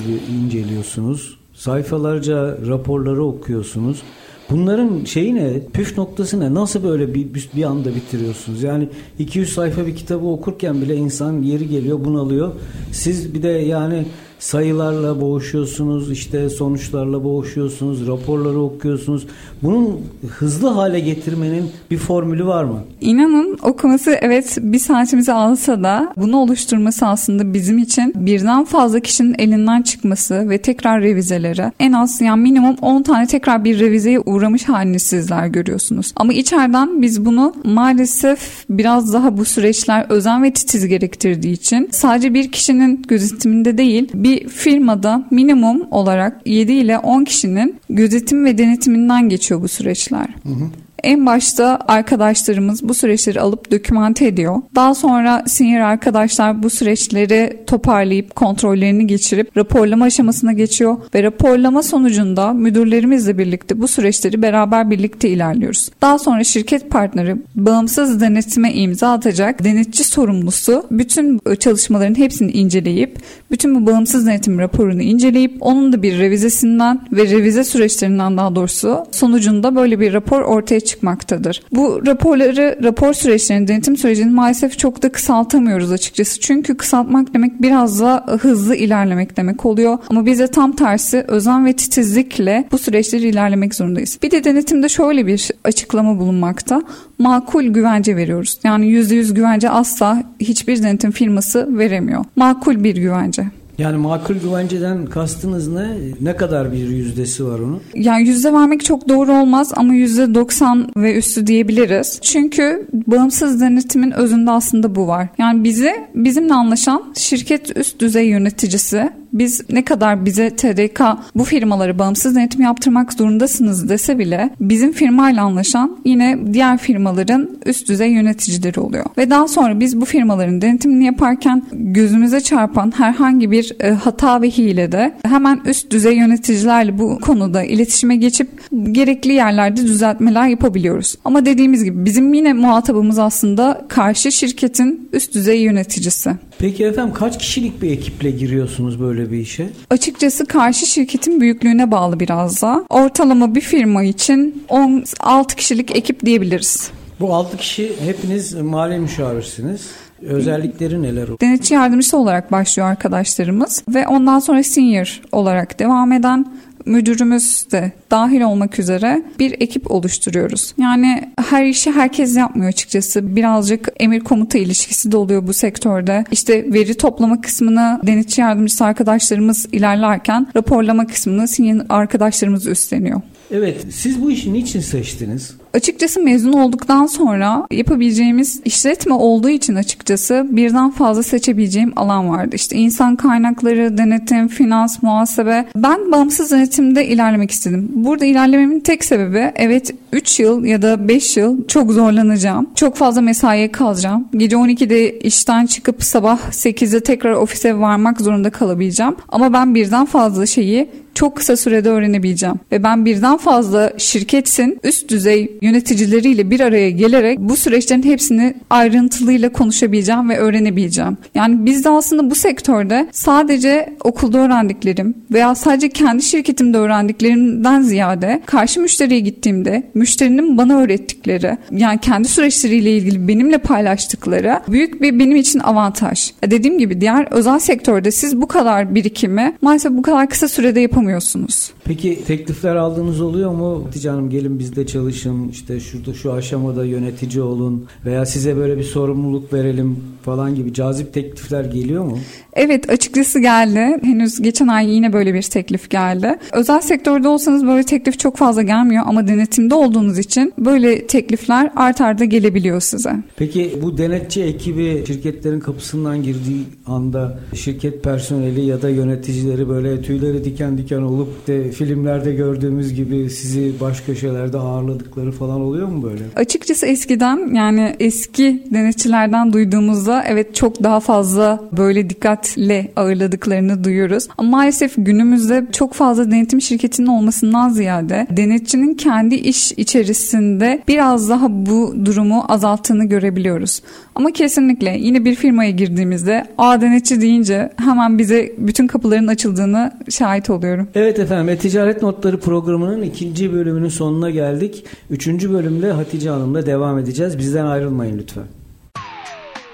inceliyorsunuz. 0.43 1.37
Sayfalarca 1.53 2.57
raporları 2.67 3.23
okuyorsunuz. 3.23 4.01
Bunların 4.49 5.05
şeyi 5.05 5.35
ne? 5.35 5.59
Püf 5.73 5.97
noktası 5.97 6.39
ne? 6.39 6.53
Nasıl 6.53 6.83
böyle 6.83 7.13
bir, 7.13 7.27
bir 7.55 7.63
anda 7.63 7.95
bitiriyorsunuz? 7.95 8.63
Yani 8.63 8.89
200 9.19 9.53
sayfa 9.53 9.87
bir 9.87 9.95
kitabı 9.95 10.25
okurken 10.25 10.81
bile 10.81 10.95
insan 10.95 11.41
yeri 11.41 11.69
geliyor 11.69 12.05
bunalıyor. 12.05 12.51
Siz 12.91 13.33
bir 13.33 13.43
de 13.43 13.47
yani 13.49 14.05
sayılarla 14.45 15.21
boğuşuyorsunuz, 15.21 16.11
işte 16.11 16.49
sonuçlarla 16.49 17.23
boğuşuyorsunuz, 17.23 18.07
raporları 18.07 18.59
okuyorsunuz. 18.59 19.27
Bunun 19.63 20.01
hızlı 20.27 20.67
hale 20.67 20.99
getirmenin 20.99 21.71
bir 21.91 21.97
formülü 21.97 22.45
var 22.45 22.63
mı? 22.63 22.79
İnanın 23.01 23.57
okuması 23.63 24.11
evet 24.21 24.57
bir 24.61 24.79
saatimizi 24.79 25.33
alsa 25.33 25.83
da 25.83 26.13
bunu 26.17 26.37
oluşturması 26.37 27.05
aslında 27.05 27.53
bizim 27.53 27.77
için 27.77 28.13
birden 28.15 28.63
fazla 28.63 28.99
kişinin 28.99 29.35
elinden 29.37 29.81
çıkması 29.81 30.49
ve 30.49 30.57
tekrar 30.57 31.01
revizeleri 31.01 31.71
en 31.79 31.93
az 31.93 32.21
yani 32.21 32.41
minimum 32.41 32.75
10 32.81 33.03
tane 33.03 33.27
tekrar 33.27 33.63
bir 33.63 33.79
revizeye 33.79 34.19
uğramış 34.19 34.63
halini 34.63 34.99
sizler 34.99 35.47
görüyorsunuz. 35.47 36.13
Ama 36.15 36.33
içeriden 36.33 37.01
biz 37.01 37.25
bunu 37.25 37.53
maalesef 37.63 38.65
biraz 38.69 39.13
daha 39.13 39.37
bu 39.37 39.45
süreçler 39.45 40.05
özen 40.09 40.43
ve 40.43 40.53
titiz 40.53 40.87
gerektirdiği 40.87 41.53
için 41.53 41.89
sadece 41.91 42.33
bir 42.33 42.51
kişinin 42.51 43.01
gözetiminde 43.07 43.77
değil 43.77 44.09
bir 44.13 44.34
firmada 44.39 45.27
minimum 45.31 45.87
olarak 45.91 46.41
7 46.47 46.73
ile 46.73 46.97
10 46.97 47.23
kişinin 47.23 47.79
gözetim 47.89 48.45
ve 48.45 48.57
denetiminden 48.57 49.29
geçiyor 49.29 49.61
bu 49.61 49.67
süreçler. 49.67 50.27
Hı 50.43 50.49
hı. 50.49 50.69
En 51.05 51.25
başta 51.25 51.79
arkadaşlarımız 51.87 52.89
bu 52.89 52.93
süreçleri 52.93 53.41
alıp 53.41 53.71
dokümante 53.71 54.27
ediyor. 54.27 54.55
Daha 54.75 54.95
sonra 54.95 55.43
senior 55.47 55.79
arkadaşlar 55.79 56.63
bu 56.63 56.69
süreçleri 56.69 57.63
toparlayıp 57.67 58.35
kontrollerini 58.35 59.07
geçirip 59.07 59.57
raporlama 59.57 60.05
aşamasına 60.05 60.53
geçiyor 60.53 60.97
ve 61.15 61.23
raporlama 61.23 61.83
sonucunda 61.83 62.53
müdürlerimizle 62.53 63.37
birlikte 63.37 63.81
bu 63.81 63.87
süreçleri 63.87 64.41
beraber 64.41 64.89
birlikte 64.89 65.29
ilerliyoruz. 65.29 65.89
Daha 66.01 66.19
sonra 66.19 66.43
şirket 66.43 66.89
partneri 66.89 67.35
bağımsız 67.55 68.21
denetime 68.21 68.73
imza 68.73 69.11
atacak 69.11 69.63
denetçi 69.63 70.03
sorumlusu 70.03 70.83
bütün 70.91 71.39
çalışmaların 71.59 72.17
hepsini 72.17 72.51
inceleyip 72.51 73.19
bütün 73.51 73.75
bu 73.75 73.91
bağımsız 73.91 74.27
denetim 74.27 74.59
raporunu 74.59 75.01
inceleyip 75.01 75.57
onun 75.59 75.93
da 75.93 76.03
bir 76.03 76.19
revizesinden 76.19 77.01
ve 77.11 77.29
revize 77.29 77.63
süreçlerinden 77.63 78.37
daha 78.37 78.55
doğrusu 78.55 79.05
sonucunda 79.11 79.75
böyle 79.75 79.99
bir 79.99 80.13
rapor 80.13 80.41
ortaya 80.41 80.79
çıkmaktadır. 80.95 81.63
Bu 81.71 82.05
raporları, 82.05 82.79
rapor 82.83 83.13
süreçlerini, 83.13 83.67
denetim 83.67 83.97
sürecini 83.97 84.31
maalesef 84.31 84.79
çok 84.79 85.03
da 85.03 85.11
kısaltamıyoruz 85.11 85.91
açıkçası. 85.91 86.39
Çünkü 86.39 86.77
kısaltmak 86.77 87.33
demek 87.33 87.61
biraz 87.61 87.99
da 88.01 88.25
hızlı 88.39 88.75
ilerlemek 88.75 89.37
demek 89.37 89.65
oluyor. 89.65 89.97
Ama 90.09 90.25
biz 90.25 90.39
de 90.39 90.47
tam 90.47 90.71
tersi 90.71 91.25
özen 91.27 91.65
ve 91.65 91.73
titizlikle 91.73 92.67
bu 92.71 92.77
süreçleri 92.77 93.27
ilerlemek 93.27 93.75
zorundayız. 93.75 94.19
Bir 94.23 94.31
de 94.31 94.43
denetimde 94.43 94.89
şöyle 94.89 95.27
bir 95.27 95.51
açıklama 95.63 96.19
bulunmakta. 96.19 96.81
Makul 97.19 97.63
güvence 97.63 98.15
veriyoruz. 98.15 98.59
Yani 98.63 98.85
%100 98.85 99.33
güvence 99.33 99.69
asla 99.69 100.23
hiçbir 100.39 100.83
denetim 100.83 101.11
firması 101.11 101.77
veremiyor. 101.77 102.25
Makul 102.35 102.83
bir 102.83 102.95
güvence. 102.95 103.43
Yani 103.77 103.97
makul 103.97 104.35
güvenceden 104.35 105.05
kastınız 105.05 105.67
ne? 105.67 105.97
Ne 106.21 106.35
kadar 106.35 106.71
bir 106.71 106.87
yüzdesi 106.89 107.45
var 107.45 107.59
onun? 107.59 107.81
Yani 107.95 108.27
yüzde 108.27 108.53
vermek 108.53 108.85
çok 108.85 109.09
doğru 109.09 109.31
olmaz 109.31 109.71
ama 109.75 109.93
yüzde 109.93 110.35
90 110.35 110.91
ve 110.97 111.15
üstü 111.15 111.47
diyebiliriz. 111.47 112.19
Çünkü 112.21 112.87
bağımsız 112.93 113.61
denetimin 113.61 114.11
özünde 114.11 114.51
aslında 114.51 114.95
bu 114.95 115.07
var. 115.07 115.27
Yani 115.37 115.63
bizi 115.63 115.91
bizimle 116.15 116.53
anlaşan 116.53 117.03
şirket 117.17 117.77
üst 117.77 117.99
düzey 117.99 118.27
yöneticisi 118.27 119.09
biz 119.35 119.61
ne 119.69 119.85
kadar 119.85 120.25
bize 120.25 120.49
TDK 120.49 121.01
bu 121.35 121.43
firmaları 121.43 121.99
bağımsız 121.99 122.35
denetim 122.35 122.61
yaptırmak 122.61 123.13
zorundasınız 123.13 123.89
dese 123.89 124.19
bile 124.19 124.49
bizim 124.59 124.91
firmayla 124.91 125.43
anlaşan 125.43 125.97
yine 126.05 126.37
diğer 126.53 126.77
firmaların 126.77 127.49
üst 127.65 127.89
düzey 127.89 128.11
yöneticileri 128.11 128.79
oluyor. 128.79 129.05
Ve 129.17 129.29
daha 129.29 129.47
sonra 129.47 129.79
biz 129.79 130.01
bu 130.01 130.05
firmaların 130.05 130.61
denetimini 130.61 131.05
yaparken 131.05 131.63
gözümüze 131.71 132.41
çarpan 132.41 132.93
herhangi 132.97 133.51
bir 133.51 133.75
e, 133.79 133.89
hata 133.89 134.41
ve 134.41 134.49
hilede 134.49 135.13
hemen 135.23 135.61
üst 135.65 135.91
düzey 135.91 136.17
yöneticilerle 136.17 136.99
bu 136.99 137.19
konuda 137.19 137.63
iletişime 137.63 138.15
geçip 138.15 138.49
gerekli 138.91 139.33
yerlerde 139.33 139.81
düzeltmeler 139.81 140.47
yapabiliyoruz. 140.47 141.15
Ama 141.25 141.45
dediğimiz 141.45 141.83
gibi 141.83 142.05
bizim 142.05 142.33
yine 142.33 142.53
muhatabımız 142.53 143.19
aslında 143.19 143.85
karşı 143.87 144.31
şirketin 144.31 145.09
üst 145.13 145.35
düzey 145.35 145.61
yöneticisi. 145.61 146.31
Peki 146.59 146.85
efendim 146.85 147.13
kaç 147.13 147.39
kişilik 147.39 147.81
bir 147.81 147.91
ekiple 147.91 148.31
giriyorsunuz 148.31 148.99
böyle 149.01 149.24
bir 149.31 149.37
işe? 149.37 149.69
Açıkçası 149.89 150.45
karşı 150.45 150.85
şirketin 150.85 151.41
büyüklüğüne 151.41 151.91
bağlı 151.91 152.19
biraz 152.19 152.61
da. 152.61 152.85
Ortalama 152.89 153.55
bir 153.55 153.61
firma 153.61 154.03
için 154.03 154.65
16 154.69 155.55
kişilik 155.55 155.95
ekip 155.95 156.25
diyebiliriz. 156.25 156.91
Bu 157.19 157.33
6 157.33 157.57
kişi 157.57 157.91
hepiniz 158.05 158.53
mali 158.53 158.99
müşavirsiniz. 158.99 159.81
Özellikleri 160.21 161.01
neler? 161.03 161.27
Denetçi 161.41 161.73
yardımcısı 161.73 162.17
olarak 162.17 162.51
başlıyor 162.51 162.89
arkadaşlarımız 162.89 163.83
ve 163.89 164.07
ondan 164.07 164.39
sonra 164.39 164.63
senior 164.63 165.21
olarak 165.31 165.79
devam 165.79 166.11
eden 166.11 166.45
müdürümüz 166.85 167.71
de 167.71 167.91
dahil 168.11 168.41
olmak 168.41 168.79
üzere 168.79 169.23
bir 169.39 169.55
ekip 169.59 169.91
oluşturuyoruz. 169.91 170.73
Yani 170.77 171.31
her 171.49 171.65
işi 171.65 171.91
herkes 171.91 172.37
yapmıyor 172.37 172.69
açıkçası. 172.69 173.35
Birazcık 173.35 173.89
emir 173.99 174.19
komuta 174.19 174.57
ilişkisi 174.57 175.11
de 175.11 175.17
oluyor 175.17 175.47
bu 175.47 175.53
sektörde. 175.53 176.23
İşte 176.31 176.73
veri 176.73 176.93
toplama 176.93 177.41
kısmını 177.41 177.99
denetçi 178.03 178.41
yardımcısı 178.41 178.85
arkadaşlarımız 178.85 179.65
ilerlerken 179.71 180.47
raporlama 180.55 181.07
kısmını 181.07 181.47
senior 181.47 181.85
arkadaşlarımız 181.89 182.67
üstleniyor. 182.67 183.21
Evet, 183.51 183.85
siz 183.91 184.21
bu 184.21 184.31
işi 184.31 184.53
niçin 184.53 184.79
seçtiniz? 184.79 185.55
Açıkçası 185.75 186.19
mezun 186.19 186.53
olduktan 186.53 187.05
sonra 187.05 187.67
yapabileceğimiz 187.71 188.61
işletme 188.65 189.13
olduğu 189.13 189.49
için 189.49 189.75
açıkçası 189.75 190.45
birden 190.49 190.91
fazla 190.91 191.23
seçebileceğim 191.23 191.93
alan 191.95 192.29
vardı. 192.29 192.55
İşte 192.55 192.75
insan 192.75 193.15
kaynakları, 193.15 193.97
denetim, 193.97 194.47
finans, 194.47 195.03
muhasebe. 195.03 195.65
Ben 195.75 196.11
bağımsız 196.11 196.51
denetimde 196.51 197.07
ilerlemek 197.07 197.51
istedim. 197.51 197.89
Burada 197.93 198.25
ilerlememin 198.25 198.79
tek 198.79 199.03
sebebi 199.05 199.51
evet 199.55 199.93
3 200.11 200.39
yıl 200.39 200.65
ya 200.65 200.81
da 200.81 201.07
5 201.07 201.37
yıl 201.37 201.67
çok 201.67 201.91
zorlanacağım. 201.91 202.69
Çok 202.75 202.95
fazla 202.95 203.21
mesaiye 203.21 203.71
kalacağım. 203.71 204.27
Gece 204.37 204.55
12'de 204.55 205.19
işten 205.19 205.65
çıkıp 205.65 206.03
sabah 206.03 206.39
8'de 206.51 206.99
tekrar 206.99 207.33
ofise 207.33 207.79
varmak 207.79 208.21
zorunda 208.21 208.49
kalabileceğim. 208.49 209.15
Ama 209.29 209.53
ben 209.53 209.75
birden 209.75 210.05
fazla 210.05 210.45
şeyi 210.45 210.89
çok 211.15 211.37
kısa 211.37 211.57
sürede 211.57 211.89
öğrenebileceğim. 211.89 212.55
Ve 212.71 212.83
ben 212.83 213.05
birden 213.05 213.37
fazla 213.37 213.93
şirketsin 213.97 214.79
üst 214.83 215.09
düzey 215.09 215.57
yöneticileriyle 215.61 216.51
bir 216.51 216.59
araya 216.59 216.89
gelerek 216.89 217.39
bu 217.39 217.55
süreçlerin 217.55 218.03
hepsini 218.03 218.53
ayrıntılıyla 218.69 219.49
konuşabileceğim 219.49 220.29
ve 220.29 220.37
öğrenebileceğim. 220.37 221.17
Yani 221.35 221.65
biz 221.65 221.85
de 221.85 221.89
aslında 221.89 222.29
bu 222.29 222.35
sektörde 222.35 223.07
sadece 223.11 223.95
okulda 224.03 224.37
öğrendiklerim 224.37 225.15
veya 225.31 225.55
sadece 225.55 225.89
kendi 225.89 226.23
şirketimde 226.23 226.77
öğrendiklerimden 226.77 227.81
ziyade 227.81 228.41
karşı 228.45 228.81
müşteriye 228.81 229.19
gittiğimde 229.19 229.83
müşterinin 229.93 230.57
bana 230.57 230.77
öğrettikleri 230.77 231.57
yani 231.71 231.99
kendi 231.99 232.27
süreçleriyle 232.27 232.97
ilgili 232.97 233.27
benimle 233.27 233.57
paylaştıkları 233.57 234.59
büyük 234.67 235.01
bir 235.01 235.19
benim 235.19 235.35
için 235.35 235.59
avantaj. 235.59 236.31
Dediğim 236.43 236.77
gibi 236.77 237.01
diğer 237.01 237.27
özel 237.31 237.59
sektörde 237.59 238.11
siz 238.11 238.41
bu 238.41 238.47
kadar 238.47 238.95
birikimi 238.95 239.53
maalesef 239.61 239.91
bu 239.91 240.01
kadar 240.01 240.29
kısa 240.29 240.47
sürede 240.47 240.79
yapamıyorsunuz 240.79 241.04
yapamıyorsunuz. 241.05 241.71
Peki 241.83 242.23
teklifler 242.27 242.75
aldığınız 242.75 243.21
oluyor 243.21 243.51
mu? 243.51 243.83
Hatice 243.85 244.09
Hanım 244.09 244.29
gelin 244.29 244.59
bizde 244.59 244.85
çalışın, 244.85 245.49
işte 245.49 245.79
şurada 245.79 246.13
şu 246.13 246.33
aşamada 246.33 246.85
yönetici 246.85 247.41
olun 247.41 247.85
veya 248.05 248.25
size 248.25 248.55
böyle 248.57 248.77
bir 248.77 248.83
sorumluluk 248.83 249.53
verelim 249.53 249.97
falan 250.23 250.55
gibi 250.55 250.73
cazip 250.73 251.13
teklifler 251.13 251.65
geliyor 251.65 252.05
mu? 252.05 252.17
Evet 252.53 252.89
açıkçası 252.89 253.39
geldi. 253.39 253.99
Henüz 254.03 254.41
geçen 254.41 254.67
ay 254.67 254.89
yine 254.89 255.13
böyle 255.13 255.33
bir 255.33 255.41
teklif 255.41 255.89
geldi. 255.89 256.35
Özel 256.53 256.81
sektörde 256.81 257.27
olsanız 257.27 257.65
böyle 257.65 257.83
teklif 257.83 258.19
çok 258.19 258.37
fazla 258.37 258.61
gelmiyor 258.61 259.03
ama 259.07 259.27
denetimde 259.27 259.75
olduğunuz 259.75 260.19
için 260.19 260.53
böyle 260.57 261.07
teklifler 261.07 261.71
art 261.75 262.01
arda 262.01 262.25
gelebiliyor 262.25 262.81
size. 262.81 263.15
Peki 263.35 263.79
bu 263.81 263.97
denetçi 263.97 264.43
ekibi 264.43 265.03
şirketlerin 265.07 265.59
kapısından 265.59 266.23
girdiği 266.23 266.63
anda 266.85 267.39
şirket 267.53 268.03
personeli 268.03 268.65
ya 268.65 268.81
da 268.81 268.89
yöneticileri 268.89 269.69
böyle 269.69 270.01
tüyleri 270.01 270.43
diken 270.43 270.77
diken 270.77 270.94
olup 271.01 271.47
de 271.47 271.71
filmlerde 271.71 272.33
gördüğümüz 272.33 272.93
gibi 272.93 273.29
sizi 273.29 273.73
baş 273.81 274.01
köşelerde 274.01 274.57
ağırladıkları 274.57 275.31
falan 275.31 275.61
oluyor 275.61 275.87
mu 275.87 276.03
böyle? 276.03 276.23
Açıkçası 276.35 276.85
eskiden 276.85 277.53
yani 277.53 277.95
eski 277.99 278.63
denetçilerden 278.73 279.53
duyduğumuzda 279.53 280.23
evet 280.27 280.55
çok 280.55 280.83
daha 280.83 280.99
fazla 280.99 281.63
böyle 281.77 282.09
dikkatle 282.09 282.91
ağırladıklarını 282.95 283.83
duyuyoruz. 283.83 284.27
Ama 284.37 284.49
maalesef 284.49 284.93
günümüzde 284.97 285.65
çok 285.71 285.93
fazla 285.93 286.31
denetim 286.31 286.61
şirketinin 286.61 287.07
olmasından 287.07 287.69
ziyade 287.69 288.27
denetçinin 288.29 288.93
kendi 288.93 289.35
iş 289.35 289.71
içerisinde 289.71 290.83
biraz 290.87 291.29
daha 291.29 291.47
bu 291.65 291.95
durumu 292.05 292.45
azalttığını 292.49 293.05
görebiliyoruz. 293.05 293.81
Ama 294.15 294.31
kesinlikle 294.31 294.97
yine 294.99 295.25
bir 295.25 295.35
firmaya 295.35 295.71
girdiğimizde 295.71 296.45
A 296.57 296.81
denetçi 296.81 297.21
deyince 297.21 297.69
hemen 297.77 298.17
bize 298.17 298.51
bütün 298.57 298.87
kapıların 298.87 299.27
açıldığını 299.27 299.91
şahit 300.09 300.49
oluyorum. 300.49 300.84
Evet 300.95 301.19
efendim 301.19 301.49
e-ticaret 301.49 302.01
notları 302.01 302.39
programının 302.39 303.01
ikinci 303.01 303.53
bölümünün 303.53 303.89
sonuna 303.89 304.29
geldik. 304.29 304.85
Üçüncü 305.09 305.53
bölümde 305.53 305.91
Hatice 305.91 306.29
Hanım'la 306.29 306.65
devam 306.65 306.99
edeceğiz. 306.99 307.37
Bizden 307.37 307.65
ayrılmayın 307.65 308.17
lütfen. 308.17 308.43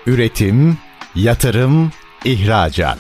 Üretim, 0.08 0.78
yatırım, 1.16 1.92
ihracat. 2.26 3.00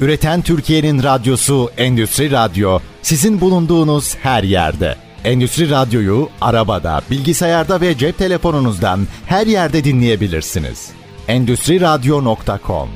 Üreten 0.00 0.42
Türkiye'nin 0.42 1.02
radyosu 1.02 1.70
Endüstri 1.76 2.30
Radyo 2.30 2.78
sizin 3.02 3.40
bulunduğunuz 3.40 4.16
her 4.16 4.42
yerde. 4.42 4.96
Endüstri 5.24 5.70
Radyo'yu 5.70 6.28
arabada, 6.40 7.00
bilgisayarda 7.10 7.80
ve 7.80 7.98
cep 7.98 8.18
telefonunuzdan 8.18 9.00
her 9.26 9.46
yerde 9.46 9.84
dinleyebilirsiniz. 9.84 10.90
Endüstri 11.28 11.80
Radyo.com 11.80 12.88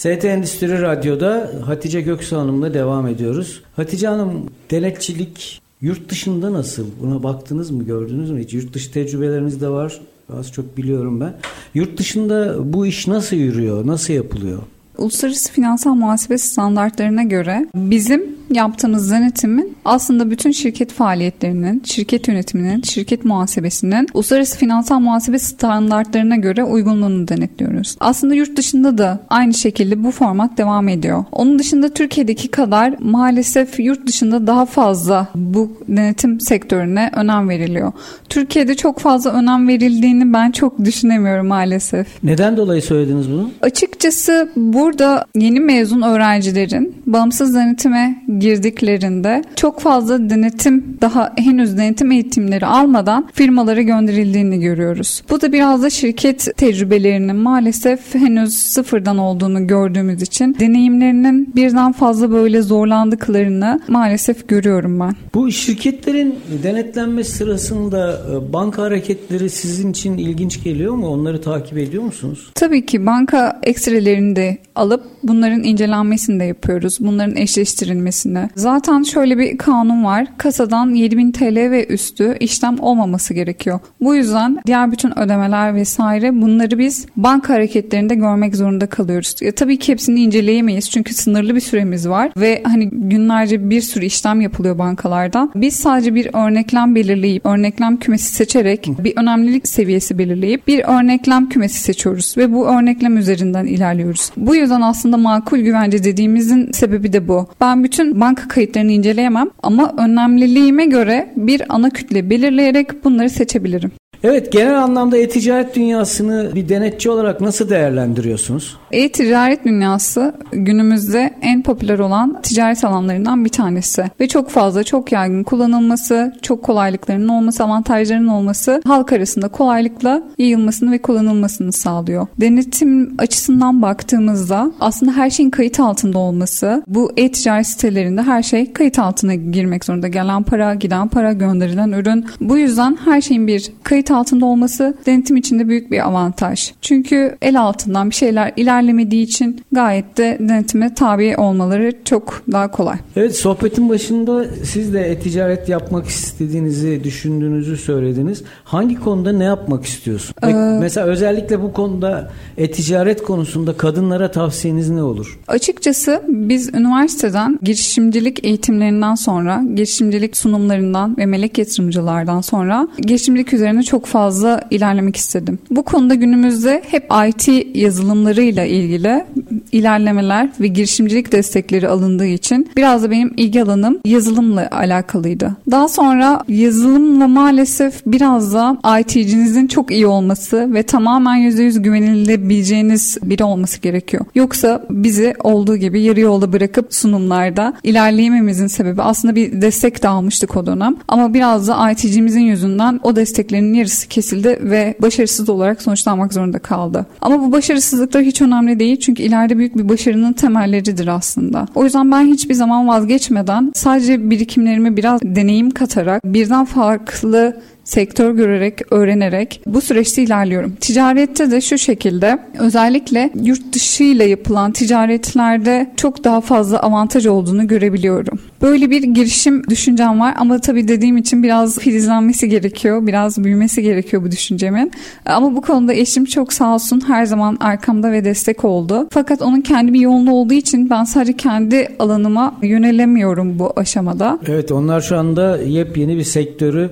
ST 0.00 0.24
Endüstri 0.24 0.82
Radyo'da 0.82 1.50
Hatice 1.66 2.00
Göksu 2.00 2.36
Hanım'la 2.36 2.74
devam 2.74 3.06
ediyoruz. 3.06 3.62
Hatice 3.76 4.06
Hanım 4.06 4.50
denetçilik 4.70 5.60
yurt 5.80 6.08
dışında 6.08 6.52
nasıl? 6.52 6.86
Buna 7.02 7.22
baktınız 7.22 7.70
mı 7.70 7.84
gördünüz 7.84 8.30
mü 8.30 8.40
hiç? 8.40 8.54
Yurt 8.54 8.74
dışı 8.74 8.92
tecrübeleriniz 8.92 9.60
de 9.60 9.68
var. 9.68 10.00
Az 10.38 10.52
çok 10.52 10.76
biliyorum 10.76 11.20
ben. 11.20 11.34
Yurt 11.74 11.98
dışında 11.98 12.56
bu 12.72 12.86
iş 12.86 13.06
nasıl 13.06 13.36
yürüyor? 13.36 13.86
Nasıl 13.86 14.12
yapılıyor? 14.12 14.58
Uluslararası 14.98 15.52
finansal 15.52 15.94
muhasebe 15.94 16.38
standartlarına 16.38 17.22
göre 17.22 17.66
bizim 17.74 18.39
yaptığımız 18.50 19.10
denetimin 19.10 19.76
aslında 19.84 20.30
bütün 20.30 20.50
şirket 20.50 20.92
faaliyetlerinin, 20.92 21.82
şirket 21.84 22.28
yönetiminin, 22.28 22.82
şirket 22.82 23.24
muhasebesinin 23.24 24.08
uluslararası 24.14 24.58
finansal 24.58 25.00
muhasebe 25.00 25.38
standartlarına 25.38 26.36
göre 26.36 26.64
uygunluğunu 26.64 27.28
denetliyoruz. 27.28 27.96
Aslında 28.00 28.34
yurt 28.34 28.56
dışında 28.56 28.98
da 28.98 29.20
aynı 29.28 29.54
şekilde 29.54 30.04
bu 30.04 30.10
format 30.10 30.58
devam 30.58 30.88
ediyor. 30.88 31.24
Onun 31.32 31.58
dışında 31.58 31.88
Türkiye'deki 31.88 32.48
kadar 32.48 32.94
maalesef 32.98 33.80
yurt 33.80 34.06
dışında 34.06 34.46
daha 34.46 34.66
fazla 34.66 35.28
bu 35.34 35.72
denetim 35.88 36.40
sektörüne 36.40 37.10
önem 37.14 37.48
veriliyor. 37.48 37.92
Türkiye'de 38.28 38.74
çok 38.74 38.98
fazla 38.98 39.30
önem 39.30 39.68
verildiğini 39.68 40.32
ben 40.32 40.50
çok 40.50 40.84
düşünemiyorum 40.84 41.46
maalesef. 41.46 42.06
Neden 42.22 42.56
dolayı 42.56 42.82
söylediniz 42.82 43.30
bunu? 43.30 43.50
Açıkçası 43.62 44.50
burada 44.56 45.24
yeni 45.36 45.60
mezun 45.60 46.02
öğrencilerin 46.02 46.94
bağımsız 47.06 47.54
denetime 47.54 48.22
girdiklerinde 48.40 49.44
çok 49.56 49.80
fazla 49.80 50.30
denetim 50.30 50.98
daha 51.00 51.32
henüz 51.36 51.78
denetim 51.78 52.12
eğitimleri 52.12 52.66
almadan 52.66 53.28
firmalara 53.32 53.82
gönderildiğini 53.82 54.60
görüyoruz. 54.60 55.22
Bu 55.30 55.40
da 55.40 55.52
biraz 55.52 55.82
da 55.82 55.90
şirket 55.90 56.56
tecrübelerinin 56.56 57.36
maalesef 57.36 58.14
henüz 58.14 58.54
sıfırdan 58.54 59.18
olduğunu 59.18 59.66
gördüğümüz 59.66 60.22
için 60.22 60.56
deneyimlerinin 60.60 61.52
birden 61.56 61.92
fazla 61.92 62.30
böyle 62.30 62.62
zorlandıklarını 62.62 63.80
maalesef 63.88 64.48
görüyorum 64.48 65.00
ben. 65.00 65.14
Bu 65.34 65.50
şirketlerin 65.50 66.34
denetlenme 66.62 67.24
sırasında 67.24 68.20
e, 68.32 68.52
banka 68.52 68.82
hareketleri 68.82 69.50
sizin 69.50 69.90
için 69.90 70.18
ilginç 70.18 70.64
geliyor 70.64 70.94
mu? 70.94 71.08
Onları 71.08 71.40
takip 71.40 71.78
ediyor 71.78 72.02
musunuz? 72.02 72.50
Tabii 72.54 72.86
ki 72.86 73.06
banka 73.06 73.60
ekstrelerini 73.62 74.36
de 74.36 74.58
alıp 74.74 75.02
bunların 75.22 75.64
incelenmesini 75.64 76.40
de 76.40 76.44
yapıyoruz. 76.44 76.98
Bunların 77.00 77.36
eşleştirilmesini 77.36 78.29
içinde. 78.30 78.48
Zaten 78.54 79.02
şöyle 79.02 79.38
bir 79.38 79.58
kanun 79.58 80.04
var. 80.04 80.26
Kasadan 80.38 80.90
7000 80.94 81.32
TL 81.32 81.56
ve 81.70 81.86
üstü 81.86 82.36
işlem 82.40 82.80
olmaması 82.80 83.34
gerekiyor. 83.34 83.80
Bu 84.00 84.14
yüzden 84.14 84.58
diğer 84.66 84.92
bütün 84.92 85.18
ödemeler 85.18 85.74
vesaire 85.74 86.42
bunları 86.42 86.78
biz 86.78 87.06
banka 87.16 87.54
hareketlerinde 87.54 88.14
görmek 88.14 88.56
zorunda 88.56 88.86
kalıyoruz. 88.86 89.34
Ya, 89.40 89.52
tabii 89.52 89.78
ki 89.78 89.92
hepsini 89.92 90.20
inceleyemeyiz 90.20 90.90
çünkü 90.90 91.14
sınırlı 91.14 91.54
bir 91.54 91.60
süremiz 91.60 92.08
var 92.08 92.30
ve 92.36 92.62
hani 92.64 92.90
günlerce 92.92 93.70
bir 93.70 93.80
sürü 93.80 94.04
işlem 94.04 94.40
yapılıyor 94.40 94.78
bankalardan. 94.78 95.50
Biz 95.54 95.74
sadece 95.74 96.14
bir 96.14 96.28
örneklem 96.32 96.94
belirleyip 96.94 97.46
örneklem 97.46 97.96
kümesi 97.96 98.32
seçerek 98.34 98.88
bir 99.04 99.12
önemlilik 99.16 99.68
seviyesi 99.68 100.18
belirleyip 100.18 100.66
bir 100.66 100.84
örneklem 100.84 101.48
kümesi 101.48 101.80
seçiyoruz 101.80 102.34
ve 102.36 102.52
bu 102.52 102.66
örneklem 102.66 103.16
üzerinden 103.16 103.66
ilerliyoruz. 103.66 104.30
Bu 104.36 104.56
yüzden 104.56 104.80
aslında 104.80 105.16
makul 105.16 105.58
güvence 105.58 106.04
dediğimizin 106.04 106.72
sebebi 106.72 107.12
de 107.12 107.28
bu. 107.28 107.48
Ben 107.60 107.84
bütün 107.84 108.19
banka 108.20 108.48
kayıtlarını 108.48 108.92
inceleyemem 108.92 109.50
ama 109.62 109.94
önemliliğime 109.98 110.86
göre 110.86 111.32
bir 111.36 111.62
ana 111.68 111.90
kütle 111.90 112.30
belirleyerek 112.30 113.04
bunları 113.04 113.30
seçebilirim. 113.30 113.92
Evet 114.24 114.52
genel 114.52 114.82
anlamda 114.82 115.16
e-ticaret 115.16 115.76
dünyasını 115.76 116.54
bir 116.54 116.68
denetçi 116.68 117.10
olarak 117.10 117.40
nasıl 117.40 117.68
değerlendiriyorsunuz? 117.68 118.76
E-ticaret 118.92 119.64
dünyası 119.64 120.34
günümüzde 120.52 121.34
en 121.42 121.62
popüler 121.62 121.98
olan 121.98 122.40
ticaret 122.42 122.84
alanlarından 122.84 123.44
bir 123.44 123.50
tanesi. 123.50 124.04
Ve 124.20 124.28
çok 124.28 124.50
fazla, 124.50 124.84
çok 124.84 125.12
yaygın 125.12 125.42
kullanılması, 125.42 126.34
çok 126.42 126.62
kolaylıklarının 126.62 127.28
olması, 127.28 127.64
avantajlarının 127.64 128.28
olması 128.28 128.82
halk 128.86 129.12
arasında 129.12 129.48
kolaylıkla 129.48 130.22
yayılmasını 130.38 130.92
ve 130.92 130.98
kullanılmasını 130.98 131.72
sağlıyor. 131.72 132.26
Denetim 132.40 133.14
açısından 133.18 133.82
baktığımızda 133.82 134.72
aslında 134.80 135.12
her 135.12 135.30
şeyin 135.30 135.50
kayıt 135.50 135.80
altında 135.80 136.18
olması, 136.18 136.82
bu 136.86 137.12
e-ticaret 137.16 137.66
sitelerinde 137.66 138.22
her 138.22 138.42
şey 138.42 138.72
kayıt 138.72 138.98
altına 138.98 139.34
girmek 139.34 139.84
zorunda. 139.84 140.08
Gelen 140.08 140.42
para, 140.42 140.74
giden 140.74 141.08
para, 141.08 141.32
gönderilen 141.32 141.92
ürün. 141.92 142.26
Bu 142.40 142.58
yüzden 142.58 142.98
her 143.04 143.20
şeyin 143.20 143.46
bir 143.46 143.72
kayıt 143.82 144.09
kayıt 144.10 144.20
altında 144.20 144.46
olması 144.46 144.94
denetim 145.06 145.36
için 145.36 145.58
de 145.58 145.68
büyük 145.68 145.90
bir 145.90 146.06
avantaj. 146.08 146.72
Çünkü 146.82 147.36
el 147.42 147.60
altından 147.60 148.10
bir 148.10 148.14
şeyler 148.14 148.52
ilerlemediği 148.56 149.22
için 149.22 149.64
gayet 149.72 150.18
de 150.18 150.36
denetime 150.40 150.94
tabi 150.94 151.36
olmaları 151.36 151.92
çok 152.04 152.42
daha 152.52 152.70
kolay. 152.70 152.96
Evet 153.16 153.36
sohbetin 153.36 153.88
başında 153.88 154.44
siz 154.64 154.92
de 154.94 155.00
e-ticaret 155.00 155.68
yapmak 155.68 156.06
istediğinizi 156.06 157.04
düşündüğünüzü 157.04 157.76
söylediniz. 157.76 158.42
Hangi 158.64 158.94
konuda 159.00 159.32
ne 159.32 159.44
yapmak 159.44 159.84
istiyorsun? 159.84 160.34
Ee, 160.42 160.52
Mesela 160.80 161.06
özellikle 161.06 161.62
bu 161.62 161.72
konuda 161.72 162.30
e-ticaret 162.58 163.22
konusunda 163.22 163.76
kadınlara 163.76 164.30
tavsiyeniz 164.30 164.90
ne 164.90 165.02
olur? 165.02 165.38
Açıkçası 165.48 166.22
biz 166.28 166.74
üniversiteden 166.74 167.58
girişimcilik 167.62 168.44
eğitimlerinden 168.44 169.14
sonra, 169.14 169.62
girişimcilik 169.74 170.36
sunumlarından 170.36 171.16
ve 171.18 171.26
melek 171.26 171.58
yatırımcılardan 171.58 172.40
sonra 172.40 172.88
girişimcilik 172.98 173.52
üzerine 173.52 173.82
çok 173.82 173.99
fazla 174.06 174.60
ilerlemek 174.70 175.16
istedim. 175.16 175.58
Bu 175.70 175.82
konuda 175.82 176.14
günümüzde 176.14 176.82
hep 176.90 177.08
IT 177.28 177.76
yazılımlarıyla 177.76 178.64
ilgili 178.64 179.24
ilerlemeler 179.72 180.48
ve 180.60 180.66
girişimcilik 180.66 181.32
destekleri 181.32 181.88
alındığı 181.88 182.26
için 182.26 182.70
biraz 182.76 183.02
da 183.02 183.10
benim 183.10 183.32
ilgi 183.36 183.62
alanım 183.62 183.98
yazılımla 184.04 184.68
alakalıydı. 184.72 185.56
Daha 185.70 185.88
sonra 185.88 186.44
yazılımla 186.48 187.28
maalesef 187.28 188.02
biraz 188.06 188.54
da 188.54 188.76
IT'cinizin 189.00 189.66
çok 189.66 189.90
iyi 189.90 190.06
olması 190.06 190.74
ve 190.74 190.82
tamamen 190.82 191.38
%100 191.38 191.82
güvenilebileceğiniz 191.82 193.18
biri 193.22 193.44
olması 193.44 193.80
gerekiyor. 193.80 194.24
Yoksa 194.34 194.82
bizi 194.90 195.34
olduğu 195.44 195.76
gibi 195.76 196.02
yarı 196.02 196.20
yolda 196.20 196.52
bırakıp 196.52 196.94
sunumlarda 196.94 197.74
ilerleyememizin 197.82 198.66
sebebi 198.66 199.02
aslında 199.02 199.34
bir 199.34 199.62
destek 199.62 200.02
de 200.02 200.08
almıştık 200.08 200.56
o 200.56 200.66
dönem. 200.66 200.96
Ama 201.08 201.34
biraz 201.34 201.68
da 201.68 201.90
IT'cimizin 201.90 202.40
yüzünden 202.40 203.00
o 203.02 203.16
desteklerin 203.16 203.74
yarısı 203.74 203.89
kesildi 204.08 204.58
ve 204.62 204.94
başarısız 205.02 205.48
olarak 205.48 205.82
sonuçlanmak 205.82 206.32
zorunda 206.32 206.58
kaldı. 206.58 207.06
Ama 207.20 207.40
bu 207.40 207.52
başarısızlıklar 207.52 208.22
hiç 208.22 208.42
önemli 208.42 208.78
değil 208.78 209.00
çünkü 209.00 209.22
ileride 209.22 209.58
büyük 209.58 209.78
bir 209.78 209.88
başarının 209.88 210.32
temelleridir 210.32 211.06
aslında. 211.06 211.66
O 211.74 211.84
yüzden 211.84 212.12
ben 212.12 212.26
hiçbir 212.26 212.54
zaman 212.54 212.88
vazgeçmeden 212.88 213.72
sadece 213.74 214.30
birikimlerimi 214.30 214.96
biraz 214.96 215.20
deneyim 215.22 215.70
katarak 215.70 216.24
birden 216.24 216.64
farklı 216.64 217.60
sektör 217.90 218.34
görerek, 218.34 218.80
öğrenerek 218.90 219.60
bu 219.66 219.80
süreçte 219.80 220.22
ilerliyorum. 220.22 220.76
Ticarette 220.80 221.50
de 221.50 221.60
şu 221.60 221.78
şekilde 221.78 222.38
özellikle 222.58 223.30
yurt 223.42 223.72
dışı 223.72 224.04
ile 224.04 224.24
yapılan 224.24 224.72
ticaretlerde 224.72 225.90
çok 225.96 226.24
daha 226.24 226.40
fazla 226.40 226.80
avantaj 226.80 227.26
olduğunu 227.26 227.68
görebiliyorum. 227.68 228.40
Böyle 228.62 228.90
bir 228.90 229.02
girişim 229.02 229.62
düşüncem 229.70 230.20
var 230.20 230.34
ama 230.38 230.58
tabii 230.58 230.88
dediğim 230.88 231.16
için 231.16 231.42
biraz 231.42 231.78
filizlenmesi 231.78 232.48
gerekiyor, 232.48 233.06
biraz 233.06 233.44
büyümesi 233.44 233.82
gerekiyor 233.82 234.22
bu 234.22 234.30
düşüncemin. 234.30 234.92
Ama 235.26 235.56
bu 235.56 235.60
konuda 235.60 235.94
eşim 235.94 236.24
çok 236.24 236.52
sağ 236.52 236.74
olsun 236.74 237.02
her 237.06 237.26
zaman 237.26 237.56
arkamda 237.60 238.12
ve 238.12 238.24
destek 238.24 238.64
oldu. 238.64 239.08
Fakat 239.10 239.42
onun 239.42 239.60
kendi 239.60 239.92
bir 239.92 240.00
yolunu 240.00 240.32
olduğu 240.32 240.54
için 240.54 240.90
ben 240.90 241.04
sadece 241.04 241.32
kendi 241.32 241.88
alanıma 241.98 242.54
yönelemiyorum 242.62 243.58
bu 243.58 243.72
aşamada. 243.76 244.38
Evet 244.46 244.72
onlar 244.72 245.00
şu 245.00 245.16
anda 245.16 245.56
yepyeni 245.56 246.18
bir 246.18 246.24
sektörü 246.24 246.90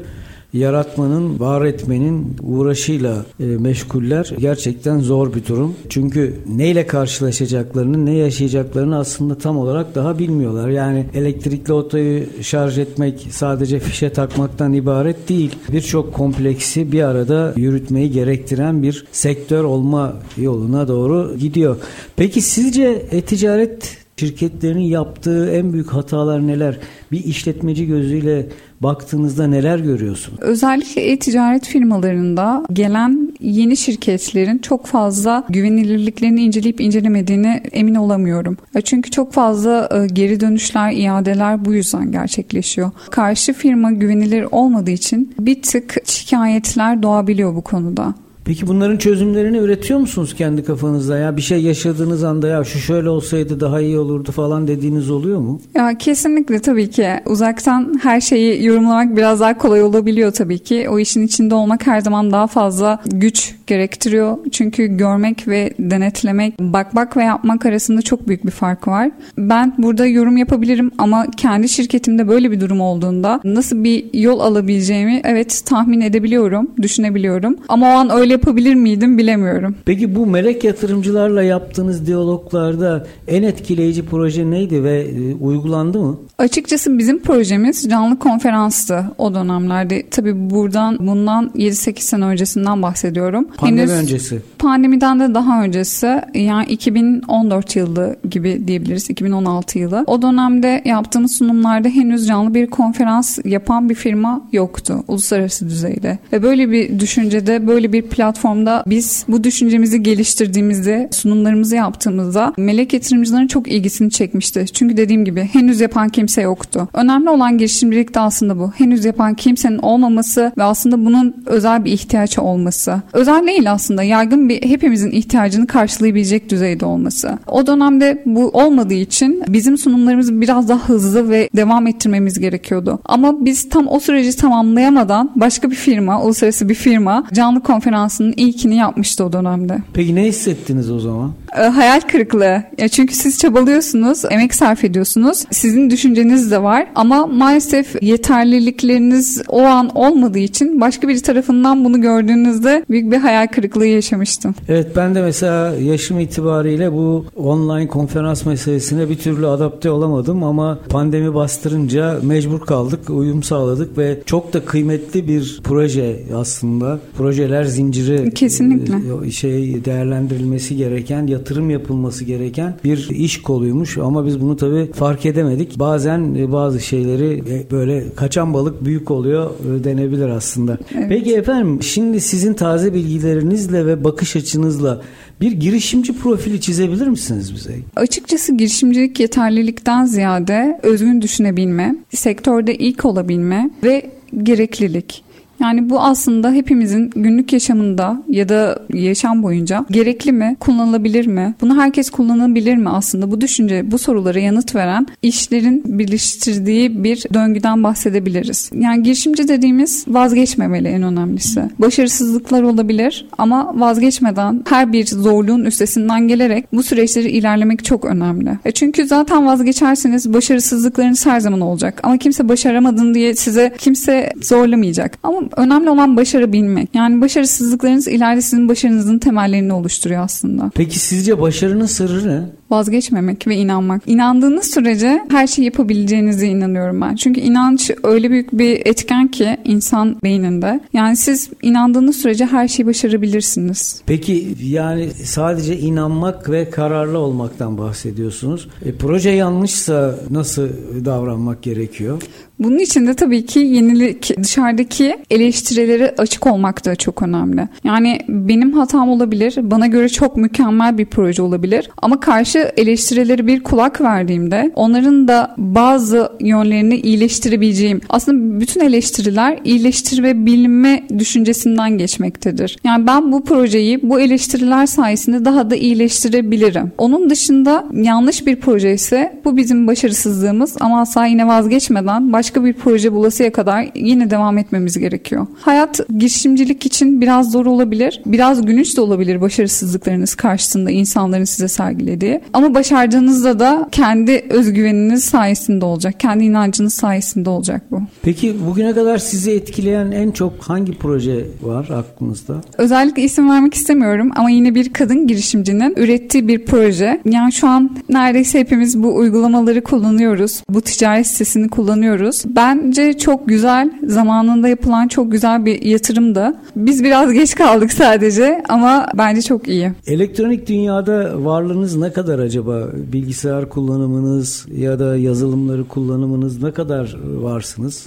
yaratmanın, 0.53 1.41
var 1.41 1.65
etmenin 1.65 2.37
uğraşıyla 2.43 3.27
e, 3.41 3.45
meşguller. 3.45 4.33
Gerçekten 4.39 4.99
zor 4.99 5.35
bir 5.35 5.47
durum. 5.47 5.75
Çünkü 5.89 6.35
neyle 6.57 6.87
karşılaşacaklarını, 6.87 8.07
ne 8.07 8.15
yaşayacaklarını 8.15 8.99
aslında 8.99 9.39
tam 9.39 9.59
olarak 9.59 9.95
daha 9.95 10.19
bilmiyorlar. 10.19 10.69
Yani 10.69 11.07
elektrikli 11.15 11.73
otoyu 11.73 12.25
şarj 12.43 12.79
etmek 12.79 13.29
sadece 13.31 13.79
fişe 13.79 14.13
takmaktan 14.13 14.73
ibaret 14.73 15.29
değil. 15.29 15.51
Birçok 15.73 16.15
kompleksi 16.15 16.93
bir 16.93 17.03
arada 17.03 17.53
yürütmeyi 17.57 18.11
gerektiren 18.11 18.83
bir 18.83 19.05
sektör 19.13 19.65
olma 19.65 20.17
yoluna 20.37 20.89
doğru 20.89 21.37
gidiyor. 21.39 21.77
Peki 22.17 22.41
sizce 22.41 23.03
e-ticaret 23.11 23.98
şirketlerinin 24.19 24.83
yaptığı 24.83 25.51
en 25.51 25.73
büyük 25.73 25.93
hatalar 25.93 26.47
neler? 26.47 26.79
Bir 27.13 27.25
işletmeci 27.25 27.87
gözüyle 27.87 28.47
baktığınızda 28.81 29.47
neler 29.47 29.79
görüyorsunuz? 29.79 30.39
Özellikle 30.41 31.03
e-ticaret 31.03 31.67
firmalarında 31.67 32.65
gelen 32.73 33.33
yeni 33.41 33.77
şirketlerin 33.77 34.59
çok 34.59 34.87
fazla 34.87 35.45
güvenilirliklerini 35.49 36.43
inceleyip 36.43 36.81
incelemediğini 36.81 37.63
emin 37.73 37.95
olamıyorum. 37.95 38.57
Çünkü 38.85 39.11
çok 39.11 39.33
fazla 39.33 39.89
e, 39.95 40.07
geri 40.07 40.41
dönüşler, 40.41 40.93
iadeler 40.93 41.65
bu 41.65 41.75
yüzden 41.75 42.13
gerçekleşiyor. 42.13 42.91
Karşı 43.11 43.53
firma 43.53 43.93
güvenilir 43.93 44.47
olmadığı 44.51 44.91
için 44.91 45.35
bir 45.41 45.63
tık 45.63 45.97
şikayetler 46.05 47.03
doğabiliyor 47.03 47.55
bu 47.55 47.63
konuda. 47.63 48.15
Peki 48.49 48.67
bunların 48.67 48.97
çözümlerini 48.97 49.59
üretiyor 49.59 50.01
musunuz 50.01 50.35
kendi 50.35 50.65
kafanızda 50.65 51.19
ya? 51.19 51.37
Bir 51.37 51.43
şey 51.43 51.63
yaşadığınız 51.63 52.25
anda 52.25 52.49
ya 52.49 52.65
şu 52.65 52.79
şöyle 52.79 53.09
olsaydı 53.09 53.61
daha 53.61 53.81
iyi 53.81 53.99
olurdu 53.99 54.33
falan 54.33 54.69
dediğiniz 54.69 55.11
oluyor 55.11 55.41
mu? 55.41 55.61
Ya 55.75 55.99
kesinlikle 55.99 56.59
tabii 56.59 56.91
ki. 56.91 57.09
Uzaktan 57.27 58.01
her 58.03 58.21
şeyi 58.21 58.65
yorumlamak 58.65 59.17
biraz 59.17 59.41
daha 59.41 59.59
kolay 59.59 59.83
olabiliyor 59.83 60.33
tabii 60.33 60.59
ki. 60.59 60.89
O 60.91 60.99
işin 60.99 61.27
içinde 61.27 61.55
olmak 61.55 61.87
her 61.87 62.01
zaman 62.01 62.31
daha 62.31 62.47
fazla 62.47 63.03
güç 63.07 63.58
gerektiriyor. 63.69 64.39
Çünkü 64.53 64.87
görmek 64.87 65.49
ve 65.49 65.73
denetlemek, 65.79 66.61
bakmak 66.61 67.17
ve 67.17 67.25
yapmak 67.25 67.67
arasında 67.67 68.03
çok 68.03 68.29
büyük 68.29 68.47
bir 68.47 68.51
fark 68.51 68.89
var. 68.89 69.11
Ben 69.39 69.75
burada 69.79 70.07
yorum 70.07 70.37
yapabilirim 70.37 70.91
ama 70.99 71.27
kendi 71.37 71.69
şirketimde 71.69 72.29
böyle 72.29 72.51
bir 72.51 72.61
durum 72.61 72.81
olduğunda 72.81 73.41
nasıl 73.45 73.85
bir 73.85 74.15
yol 74.15 74.41
alabileceğimi 74.41 75.21
evet 75.25 75.63
tahmin 75.67 76.01
edebiliyorum, 76.01 76.71
düşünebiliyorum. 76.83 77.57
Ama 77.69 77.87
o 77.87 77.91
an 77.91 78.11
öyle 78.11 78.33
yapabilir 78.33 78.75
miydim 78.75 79.19
bilemiyorum. 79.19 79.77
Peki 79.85 80.15
bu 80.15 80.27
melek 80.27 80.65
yatırımcılarla 80.65 81.43
yaptığınız 81.43 82.07
diyaloglarda 82.07 83.07
en 83.29 83.43
etkileyici 83.43 84.07
proje 84.07 84.51
neydi 84.51 84.85
ve 84.85 85.01
e, 85.01 85.35
uygulandı 85.35 85.99
mı? 85.99 86.19
Açıkçası 86.39 86.99
bizim 86.99 87.23
projemiz 87.23 87.89
canlı 87.91 88.19
konferanstı 88.19 89.05
o 89.19 89.35
dönemlerde. 89.35 90.07
Tabii 90.11 90.51
buradan 90.51 90.99
bundan 91.01 91.51
7-8 91.57 92.01
sene 92.01 92.25
öncesinden 92.25 92.83
bahsediyorum. 92.83 93.49
Pandemi 93.59 93.81
Henüz 93.81 93.91
öncesi. 93.91 94.43
Pandemiden 94.59 95.21
de 95.21 95.35
daha 95.35 95.63
öncesi 95.63 96.21
yani 96.35 96.65
2014 96.65 97.77
yılı 97.77 98.17
gibi 98.31 98.63
diyebiliriz 98.67 99.11
2016 99.11 99.79
yılı. 99.79 100.05
O 100.07 100.23
dönemde 100.23 100.83
yaptığımız 100.85 101.33
sunumlarda 101.37 101.89
henüz 101.89 102.27
canlı 102.27 102.55
bir 102.55 102.67
konferans 102.67 103.39
yapan 103.45 103.89
bir 103.89 103.95
firma 103.95 104.49
yoktu 104.53 105.05
uluslararası 105.09 105.69
düzeyde. 105.69 106.19
Ve 106.33 106.43
böyle 106.43 106.71
bir 106.71 107.01
düşüncede 107.01 107.67
böyle 107.67 107.93
bir 107.93 108.03
platformda 108.03 108.85
biz 108.87 109.25
bu 109.29 109.45
düşüncemizi 109.45 110.03
geliştirdiğimizde 110.03 111.09
sunumlarımızı 111.13 111.77
yaptığımızda 111.77 112.53
melek 112.57 112.93
yatırımcıların 112.93 113.47
çok 113.47 113.69
ilgisini 113.69 114.11
çekmişti. 114.11 114.65
Çünkü 114.73 114.97
dediğim 114.97 115.25
gibi 115.25 115.43
henüz 115.53 115.81
yapan 115.81 116.09
kimse 116.09 116.43
yoktu. 116.43 116.89
Önemli 116.95 117.31
olan 117.31 117.59
girişimcilik 117.59 118.15
de 118.15 118.21
aslında 118.21 118.59
bu. 118.59 118.73
Henüz 118.77 119.05
yapan 119.05 119.35
kimsenin 119.35 119.79
olmaması 119.79 120.53
ve 120.59 120.63
aslında 120.63 121.05
bunun 121.05 121.37
özel 121.47 121.85
bir 121.85 121.93
ihtiyaç 121.93 122.39
olması. 122.39 123.03
Özel 123.13 123.48
değil 123.49 123.73
aslında 123.73 124.03
yaygın 124.03 124.49
bir 124.49 124.63
hepimizin 124.63 125.11
ihtiyacını 125.11 125.67
karşılayabilecek 125.67 126.51
düzeyde 126.51 126.85
olması. 126.87 127.39
O 127.47 127.67
dönemde 127.67 128.23
bu 128.27 128.49
olmadığı 128.49 128.95
için 128.95 129.43
bizim 129.49 129.79
sunumlarımızı 129.79 130.41
biraz 130.41 130.69
daha 130.69 130.89
hızlı 130.89 131.31
ve 131.31 131.49
devam 131.57 131.87
ettirmemiz 131.87 132.39
gerekiyordu. 132.39 132.99
Ama 133.05 133.45
biz 133.45 133.69
tam 133.69 133.89
o 133.89 134.01
süreci 134.01 134.37
tamamlayamadan 134.37 135.31
başka 135.37 135.71
bir 135.71 135.77
firma, 135.77 136.23
uluslararası 136.23 136.69
bir 136.69 136.75
firma 136.75 137.25
canlı 137.33 137.61
konferansının 137.61 138.35
ilkini 138.37 138.77
yapmıştı 138.77 139.25
o 139.25 139.33
dönemde. 139.33 139.79
Peki 139.93 140.15
ne 140.15 140.25
hissettiniz 140.25 140.91
o 140.91 141.01
zaman? 141.01 141.33
E, 141.57 141.63
hayal 141.63 142.01
kırıklığı. 142.01 142.63
Ya 142.79 142.89
çünkü 142.89 143.15
siz 143.15 143.39
çabalıyorsunuz, 143.39 144.25
emek 144.31 144.55
sarf 144.55 144.85
ediyorsunuz. 144.85 145.45
Sizin 145.51 145.91
düşünceniz 145.91 146.51
de 146.51 146.63
var 146.63 146.87
ama 146.95 147.27
maalesef 147.27 148.03
yeterlilikleriniz 148.03 149.43
o 149.49 149.63
an 149.63 149.91
olmadığı 149.95 150.39
için 150.39 150.81
başka 150.81 151.09
bir 151.09 151.23
tarafından 151.23 151.85
bunu 151.85 152.01
gördüğünüzde 152.01 152.85
büyük 152.91 153.13
bir 153.13 153.17
hayal 153.17 153.47
kırıklığı 153.47 153.87
yaşamıştım. 153.87 154.55
Evet 154.69 154.87
ben 154.97 155.15
de 155.15 155.23
mesela 155.23 155.75
yaşım 155.75 156.21
itibariyle 156.21 156.93
bu 156.93 157.25
online 157.37 157.89
konferans 157.89 158.47
meselesine 158.47 159.09
bir 159.09 159.19
türlü 159.19 159.47
adapte 159.47 159.91
olamadım 159.91 160.45
ama 160.45 160.79
pandemi 160.89 161.35
bastırınca 161.35 162.19
mecbur 162.23 162.61
kaldık, 162.61 163.11
uyum 163.11 163.43
sağladık 163.43 163.99
ve 163.99 164.19
çok 164.27 164.53
da 164.53 164.65
kıymetli 164.65 165.29
bir 165.29 165.61
proje 165.65 166.21
aslında. 166.37 166.99
Projeler 167.19 167.65
zinciri 167.65 168.35
kesinlikle 168.35 168.95
e, 169.27 169.31
şey 169.31 169.85
değerlendirilmesi 169.85 170.77
gereken, 170.77 171.27
yatırım 171.39 171.71
yapılması 171.71 172.25
gereken 172.25 172.75
bir 172.85 173.09
iş 173.11 173.43
koluymuş 173.43 173.99
ama 173.99 174.27
biz 174.27 174.41
bunu 174.41 174.57
tabii 174.57 174.93
fark 174.93 175.27
edemedik. 175.27 175.79
Bazen 175.79 176.35
e, 176.35 176.53
bazı 176.53 176.81
şeyleri 176.81 177.43
e, 177.51 177.71
böyle 177.71 178.15
kaçan 178.17 178.55
balık 178.55 178.85
büyük 178.85 179.11
oluyor 179.11 179.51
denebilir 179.85 180.29
aslında. 180.29 180.79
Evet. 180.95 181.07
Peki 181.09 181.35
efendim 181.35 181.83
şimdi 181.83 182.21
sizin 182.21 182.55
taze 182.55 182.95
bilgilerinizle 182.95 183.87
ve 183.87 184.05
bakış 184.05 184.37
açınızla 184.37 185.01
bir 185.41 185.53
girişimci 185.53 186.19
profili 186.19 186.61
çizebilir 186.61 187.07
misiniz 187.07 187.55
bize? 187.55 187.75
Açıkçası 187.97 188.57
girişimcilik 188.57 189.21
yeterlilikten 189.21 190.05
ziyade 190.05 190.81
özgün 190.83 191.23
düşünebilme, 191.23 191.97
sektörde 192.15 192.75
ilk 192.75 193.05
olabilme 193.05 193.71
ve 193.85 194.11
gereklilik. 194.43 195.28
Yani 195.61 195.91
bu 195.91 196.01
aslında 196.01 196.53
hepimizin 196.53 197.11
günlük 197.17 197.53
yaşamında 197.53 198.23
ya 198.29 198.49
da 198.49 198.83
yaşam 198.93 199.43
boyunca 199.43 199.85
gerekli 199.91 200.33
mi, 200.33 200.57
kullanılabilir 200.61 201.27
mi? 201.27 201.55
Bunu 201.61 201.81
herkes 201.81 202.11
kullanabilir 202.11 202.77
mi 202.77 202.89
aslında? 202.89 203.31
Bu 203.31 203.41
düşünce, 203.41 203.91
bu 203.91 203.99
sorulara 203.99 204.39
yanıt 204.39 204.75
veren 204.75 205.07
işlerin 205.23 205.99
birleştirdiği 205.99 207.05
bir 207.05 207.25
döngüden 207.35 207.85
bahsedebiliriz. 207.85 208.71
Yani 208.75 209.03
girişimci 209.03 209.49
dediğimiz 209.49 210.05
vazgeçmemeli 210.09 210.89
en 210.89 211.03
önemlisi. 211.03 211.63
Başarısızlıklar 211.79 212.63
olabilir 212.63 213.27
ama 213.39 213.81
vazgeçmeden 213.81 214.63
her 214.69 214.93
bir 214.93 215.07
zorluğun 215.07 215.65
üstesinden 215.65 216.29
gelerek 216.29 216.73
bu 216.73 216.83
süreçleri 216.83 217.31
ilerlemek 217.31 217.85
çok 217.85 218.05
önemli. 218.05 218.59
E 218.65 218.71
çünkü 218.71 219.07
zaten 219.07 219.47
vazgeçerseniz 219.47 220.35
başarısızlıklarınız 220.35 221.27
her 221.27 221.41
zaman 221.41 221.61
olacak. 221.61 222.01
Ama 222.03 222.19
kimse 222.19 222.49
başaramadın 222.49 223.15
diye 223.15 223.35
size 223.35 223.75
kimse 223.79 224.33
zorlamayacak. 224.43 225.19
Ama 225.23 225.48
önemli 225.57 225.91
olan 225.91 226.17
başarabilmek. 226.17 226.95
Yani 226.95 227.21
başarısızlıklarınız 227.21 228.09
ileride 228.09 228.43
sizin 228.43 228.69
başarınızın 228.69 229.19
temellerini 229.19 229.73
oluşturuyor 229.73 230.23
aslında. 230.23 230.71
Peki 230.75 230.99
sizce 230.99 231.41
başarının 231.41 231.87
sırrı 231.87 232.29
ne? 232.29 232.58
Vazgeçmemek 232.71 233.47
ve 233.47 233.57
inanmak. 233.57 234.03
İnandığınız 234.07 234.71
sürece 234.71 235.23
her 235.31 235.47
şeyi 235.47 235.65
yapabileceğinize 235.65 236.47
inanıyorum 236.47 237.01
ben. 237.01 237.17
Çünkü 237.17 237.41
inanç 237.41 237.91
öyle 238.03 238.31
büyük 238.31 238.53
bir 238.53 238.87
etken 238.87 239.29
ki 239.29 239.57
insan 239.65 240.17
beyninde. 240.25 240.81
Yani 240.93 241.17
siz 241.17 241.51
inandığınız 241.63 242.17
sürece 242.17 242.47
her 242.47 242.69
şeyi 242.69 242.87
başarabilirsiniz. 242.87 244.03
Peki 244.07 244.55
yani 244.63 245.11
sadece 245.11 245.79
inanmak 245.79 246.51
ve 246.51 246.71
kararlı 246.71 247.19
olmaktan 247.19 247.79
bahsediyorsunuz. 247.79 248.69
E, 248.85 248.95
proje 248.95 249.31
yanlışsa 249.31 250.15
nasıl 250.31 250.69
davranmak 251.05 251.63
gerekiyor? 251.63 252.23
Bunun 252.59 252.79
için 252.79 253.07
de 253.07 253.15
tabii 253.15 253.47
ki 253.47 253.59
yenilik 253.59 254.39
dışarıdaki 254.43 255.17
eleştirilere 255.31 256.15
açık 256.19 256.47
olmak 256.47 256.85
da 256.85 256.97
çok 256.97 257.23
önemli. 257.23 257.69
Yani 257.85 258.21
benim 258.29 258.73
hatam 258.73 259.09
olabilir, 259.09 259.55
bana 259.63 259.87
göre 259.87 260.09
çok 260.09 260.37
mükemmel 260.37 260.99
bir 260.99 261.07
proje 261.07 261.43
olabilir 261.43 261.91
ama 261.97 262.21
karşı 262.21 262.58
eleştirileri 262.59 263.47
bir 263.47 263.63
kulak 263.63 264.01
verdiğimde 264.01 264.73
onların 264.75 265.29
da 265.29 265.55
bazı 265.59 266.33
yönlerini 266.41 266.97
iyileştirebileceğim. 266.97 268.01
Aslında 268.09 268.61
bütün 268.61 268.81
eleştiriler 268.81 269.59
iyileştirebilme 269.65 271.03
düşüncesinden 271.19 271.99
geçmektedir. 271.99 272.79
Yani 272.85 273.07
ben 273.07 273.33
bu 273.33 273.45
projeyi 273.45 274.01
bu 274.03 274.21
eleştiriler 274.21 274.87
sayesinde 274.87 275.45
daha 275.45 275.71
da 275.71 275.77
iyileştirebilirim. 275.77 276.93
Onun 276.99 277.31
dışında 277.31 277.87
yanlış 277.93 278.47
bir 278.47 278.57
proje 278.57 278.93
ise 278.93 279.41
bu 279.45 279.57
bizim 279.57 279.87
başarısızlığımız 279.87 280.77
ama 280.81 281.01
asla 281.01 281.27
yine 281.27 281.47
vazgeçmeden 281.47 282.33
başka 282.33 282.65
bir 282.65 282.73
proje 282.73 283.13
bulasıya 283.13 283.53
kadar 283.53 283.89
yine 283.95 284.31
devam 284.31 284.59
etmemiz 284.59 284.99
gerekiyor. 284.99 285.47
Hayat 285.61 286.01
girişimcilik 286.19 286.87
için 286.87 287.21
biraz 287.21 287.51
zor 287.53 287.67
olabilir. 287.67 288.21
Biraz 288.27 288.67
günüç 288.67 288.97
de 288.97 289.01
olabilir 289.01 289.41
başarısızlıklarınız 289.41 290.35
karşısında 290.35 290.91
insanların 290.91 291.45
size 291.45 291.69
sergilediği. 291.69 292.41
Ama 292.53 292.75
başardığınızda 292.75 293.59
da 293.59 293.89
kendi 293.93 294.45
özgüveniniz 294.51 295.25
sayesinde 295.25 295.85
olacak. 295.85 296.21
Kendi 296.21 296.45
inancınız 296.45 296.95
sayesinde 296.95 297.51
olacak 297.51 297.83
bu. 297.91 298.01
Peki 298.23 298.57
bugüne 298.67 298.95
kadar 298.95 299.19
sizi 299.19 299.51
etkileyen 299.51 300.11
en 300.11 300.31
çok 300.31 300.53
hangi 300.63 300.99
proje 300.99 301.45
var 301.63 301.89
aklınızda? 301.89 302.55
Özellikle 302.79 303.23
isim 303.23 303.51
vermek 303.51 303.75
istemiyorum 303.75 304.31
ama 304.37 304.51
yine 304.51 304.75
bir 304.75 304.93
kadın 304.93 305.27
girişimcinin 305.27 305.95
ürettiği 305.97 306.49
bir 306.49 306.65
proje. 306.65 307.21
Yani 307.25 307.53
şu 307.53 307.69
an 307.69 307.91
neredeyse 308.09 308.59
hepimiz 308.61 309.03
bu 309.03 309.17
uygulamaları 309.17 309.83
kullanıyoruz. 309.83 310.63
Bu 310.69 310.81
ticaret 310.81 311.27
sitesini 311.27 311.69
kullanıyoruz. 311.69 312.43
Bence 312.47 313.13
çok 313.19 313.49
güzel, 313.49 313.91
zamanında 314.07 314.69
yapılan 314.69 315.09
çok 315.09 315.33
güzel 315.33 315.65
bir 315.67 315.83
yatırımdı. 315.83 316.55
Biz 316.77 317.05
biraz 317.05 317.33
geç 317.33 317.55
kaldık 317.55 317.93
sadece 317.93 318.63
ama 318.69 319.07
bence 319.15 319.43
çok 319.43 319.69
iyi. 319.69 319.93
Elektronik 320.07 320.67
dünyada 320.69 321.45
varlığınız 321.45 321.97
ne 321.97 322.13
kadar 322.13 322.38
acaba? 322.39 322.89
Bilgisayar 323.13 323.69
kullanımınız 323.69 324.67
ya 324.77 324.99
da 324.99 325.17
yazılımları 325.17 325.89
kullanımınız 325.89 326.63
ne 326.63 326.73
kadar 326.73 327.17
varsınız? 327.25 328.07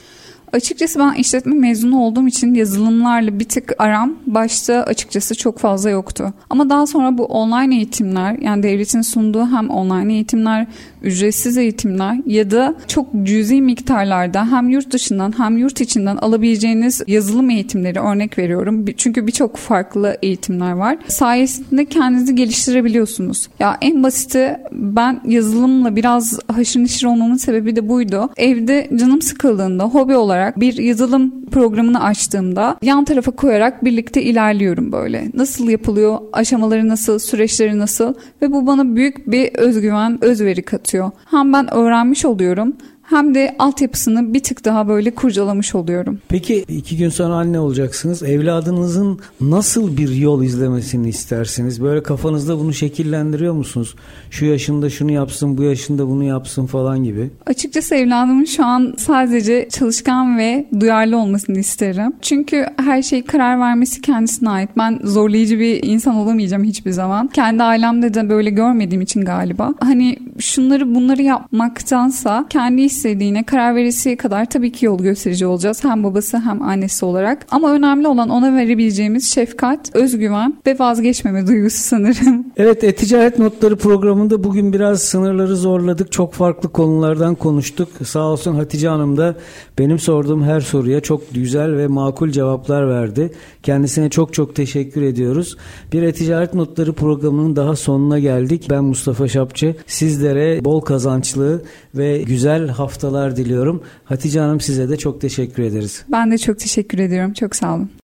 Açıkçası 0.53 0.99
ben 0.99 1.13
işletme 1.13 1.55
mezunu 1.55 1.99
olduğum 1.99 2.27
için 2.27 2.53
yazılımlarla 2.53 3.39
bir 3.39 3.49
tık 3.49 3.73
aram 3.79 4.13
başta 4.27 4.73
açıkçası 4.83 5.35
çok 5.35 5.59
fazla 5.59 5.89
yoktu. 5.89 6.33
Ama 6.49 6.69
daha 6.69 6.87
sonra 6.87 7.17
bu 7.17 7.25
online 7.25 7.75
eğitimler 7.75 8.37
yani 8.41 8.63
devletin 8.63 9.01
sunduğu 9.01 9.45
hem 9.45 9.69
online 9.69 10.13
eğitimler, 10.13 10.67
ücretsiz 11.01 11.57
eğitimler 11.57 12.17
ya 12.25 12.51
da 12.51 12.75
çok 12.87 13.07
cüzi 13.23 13.61
miktarlarda 13.61 14.51
hem 14.51 14.69
yurt 14.69 14.91
dışından 14.91 15.33
hem 15.37 15.57
yurt 15.57 15.81
içinden 15.81 16.17
alabileceğiniz 16.17 17.01
yazılım 17.07 17.49
eğitimleri 17.49 17.99
örnek 17.99 18.37
veriyorum. 18.37 18.85
Çünkü 18.97 19.27
birçok 19.27 19.57
farklı 19.57 20.17
eğitimler 20.21 20.71
var. 20.71 20.97
Sayesinde 21.07 21.85
kendinizi 21.85 22.35
geliştirebiliyorsunuz. 22.35 23.47
Ya 23.59 23.77
en 23.81 24.03
basiti 24.03 24.57
ben 24.71 25.21
yazılımla 25.27 25.95
biraz 25.95 26.39
haşır 26.47 26.79
neşir 26.79 27.05
olmamın 27.05 27.37
sebebi 27.37 27.75
de 27.75 27.89
buydu. 27.89 28.29
Evde 28.37 28.89
canım 28.95 29.21
sıkıldığında 29.21 29.83
hobi 29.83 30.15
olarak 30.15 30.59
bir 30.59 30.77
yazılım 30.77 31.45
programını 31.45 32.03
açtığımda 32.03 32.77
yan 32.81 33.05
tarafa 33.05 33.31
koyarak 33.31 33.85
birlikte 33.85 34.23
ilerliyorum 34.23 34.91
böyle. 34.91 35.31
Nasıl 35.33 35.69
yapılıyor, 35.69 36.17
aşamaları 36.33 36.87
nasıl, 36.87 37.19
süreçleri 37.19 37.79
nasıl 37.79 38.13
ve 38.41 38.51
bu 38.51 38.67
bana 38.67 38.95
büyük 38.95 39.31
bir 39.31 39.53
özgüven, 39.53 40.23
özveri 40.23 40.61
katıyor. 40.61 40.90
Hem 41.31 41.53
ben 41.53 41.73
öğrenmiş 41.73 42.25
oluyorum 42.25 42.73
hem 43.11 43.35
de 43.35 43.55
altyapısını 43.59 44.33
bir 44.33 44.43
tık 44.43 44.65
daha 44.65 44.87
böyle 44.87 45.11
kurcalamış 45.11 45.75
oluyorum. 45.75 46.19
Peki 46.29 46.65
iki 46.67 46.97
gün 46.97 47.09
sonra 47.09 47.33
anne 47.33 47.59
olacaksınız. 47.59 48.23
Evladınızın 48.23 49.19
nasıl 49.41 49.97
bir 49.97 50.09
yol 50.15 50.43
izlemesini 50.43 51.09
istersiniz? 51.09 51.81
Böyle 51.81 52.03
kafanızda 52.03 52.59
bunu 52.59 52.73
şekillendiriyor 52.73 53.53
musunuz? 53.53 53.95
Şu 54.29 54.45
yaşında 54.45 54.89
şunu 54.89 55.11
yapsın, 55.11 55.57
bu 55.57 55.63
yaşında 55.63 56.07
bunu 56.07 56.23
yapsın 56.23 56.65
falan 56.65 57.03
gibi. 57.03 57.29
Açıkçası 57.45 57.95
evladımın 57.95 58.45
şu 58.45 58.65
an 58.65 58.93
sadece 58.97 59.69
çalışkan 59.69 60.37
ve 60.37 60.67
duyarlı 60.79 61.17
olmasını 61.17 61.59
isterim. 61.59 62.13
Çünkü 62.21 62.65
her 62.77 63.01
şey 63.01 63.23
karar 63.23 63.59
vermesi 63.59 64.01
kendisine 64.01 64.49
ait. 64.49 64.69
Ben 64.77 64.99
zorlayıcı 65.03 65.59
bir 65.59 65.83
insan 65.83 66.15
olamayacağım 66.15 66.63
hiçbir 66.63 66.91
zaman. 66.91 67.27
Kendi 67.27 67.63
ailemde 67.63 68.13
de 68.13 68.29
böyle 68.29 68.49
görmediğim 68.49 69.01
için 69.01 69.21
galiba. 69.21 69.73
Hani 69.79 70.17
şunları 70.39 70.95
bunları 70.95 71.21
yapmaktansa 71.21 72.45
kendi 72.49 72.81
istediğine 73.01 73.43
karar 73.43 73.75
veresiye 73.75 74.17
kadar 74.17 74.49
tabii 74.49 74.71
ki 74.71 74.85
yol 74.85 74.99
gösterici 74.99 75.45
olacağız. 75.45 75.83
Hem 75.83 76.03
babası 76.03 76.37
hem 76.37 76.61
annesi 76.61 77.05
olarak. 77.05 77.45
Ama 77.51 77.71
önemli 77.71 78.07
olan 78.07 78.29
ona 78.29 78.55
verebileceğimiz 78.55 79.33
şefkat, 79.33 79.95
özgüven 79.95 80.53
ve 80.67 80.79
vazgeçmeme 80.79 81.47
duygusu 81.47 81.77
sanırım. 81.77 82.45
Evet, 82.57 82.83
e-ticaret 82.83 83.39
notları 83.39 83.75
programında 83.75 84.43
bugün 84.43 84.73
biraz 84.73 85.01
sınırları 85.01 85.55
zorladık. 85.55 86.11
Çok 86.11 86.33
farklı 86.33 86.71
konulardan 86.71 87.35
konuştuk. 87.35 87.89
Sağ 88.05 88.23
olsun 88.23 88.55
Hatice 88.55 88.87
Hanım 88.87 89.17
da 89.17 89.35
benim 89.79 89.99
sorduğum 89.99 90.43
her 90.43 90.59
soruya 90.59 90.99
çok 91.01 91.33
güzel 91.33 91.77
ve 91.77 91.87
makul 91.87 92.29
cevaplar 92.29 92.89
verdi. 92.89 93.31
Kendisine 93.63 94.09
çok 94.09 94.33
çok 94.33 94.55
teşekkür 94.55 95.01
ediyoruz. 95.01 95.57
Bir 95.93 96.03
e-ticaret 96.03 96.53
notları 96.53 96.93
programının 96.93 97.55
daha 97.55 97.75
sonuna 97.75 98.19
geldik. 98.19 98.67
Ben 98.69 98.83
Mustafa 98.83 99.27
Şapçı. 99.27 99.75
Sizlere 99.87 100.65
bol 100.65 100.81
kazançlı 100.81 101.61
ve 101.95 102.21
güzel 102.21 102.67
haftalar 102.91 103.35
diliyorum. 103.35 103.83
Hatice 104.05 104.39
Hanım 104.39 104.59
size 104.59 104.89
de 104.89 104.97
çok 104.97 105.21
teşekkür 105.21 105.63
ederiz. 105.63 106.05
Ben 106.11 106.31
de 106.31 106.37
çok 106.37 106.59
teşekkür 106.59 106.99
ediyorum. 106.99 107.33
Çok 107.33 107.55
sağ 107.55 107.75
olun. 107.75 107.89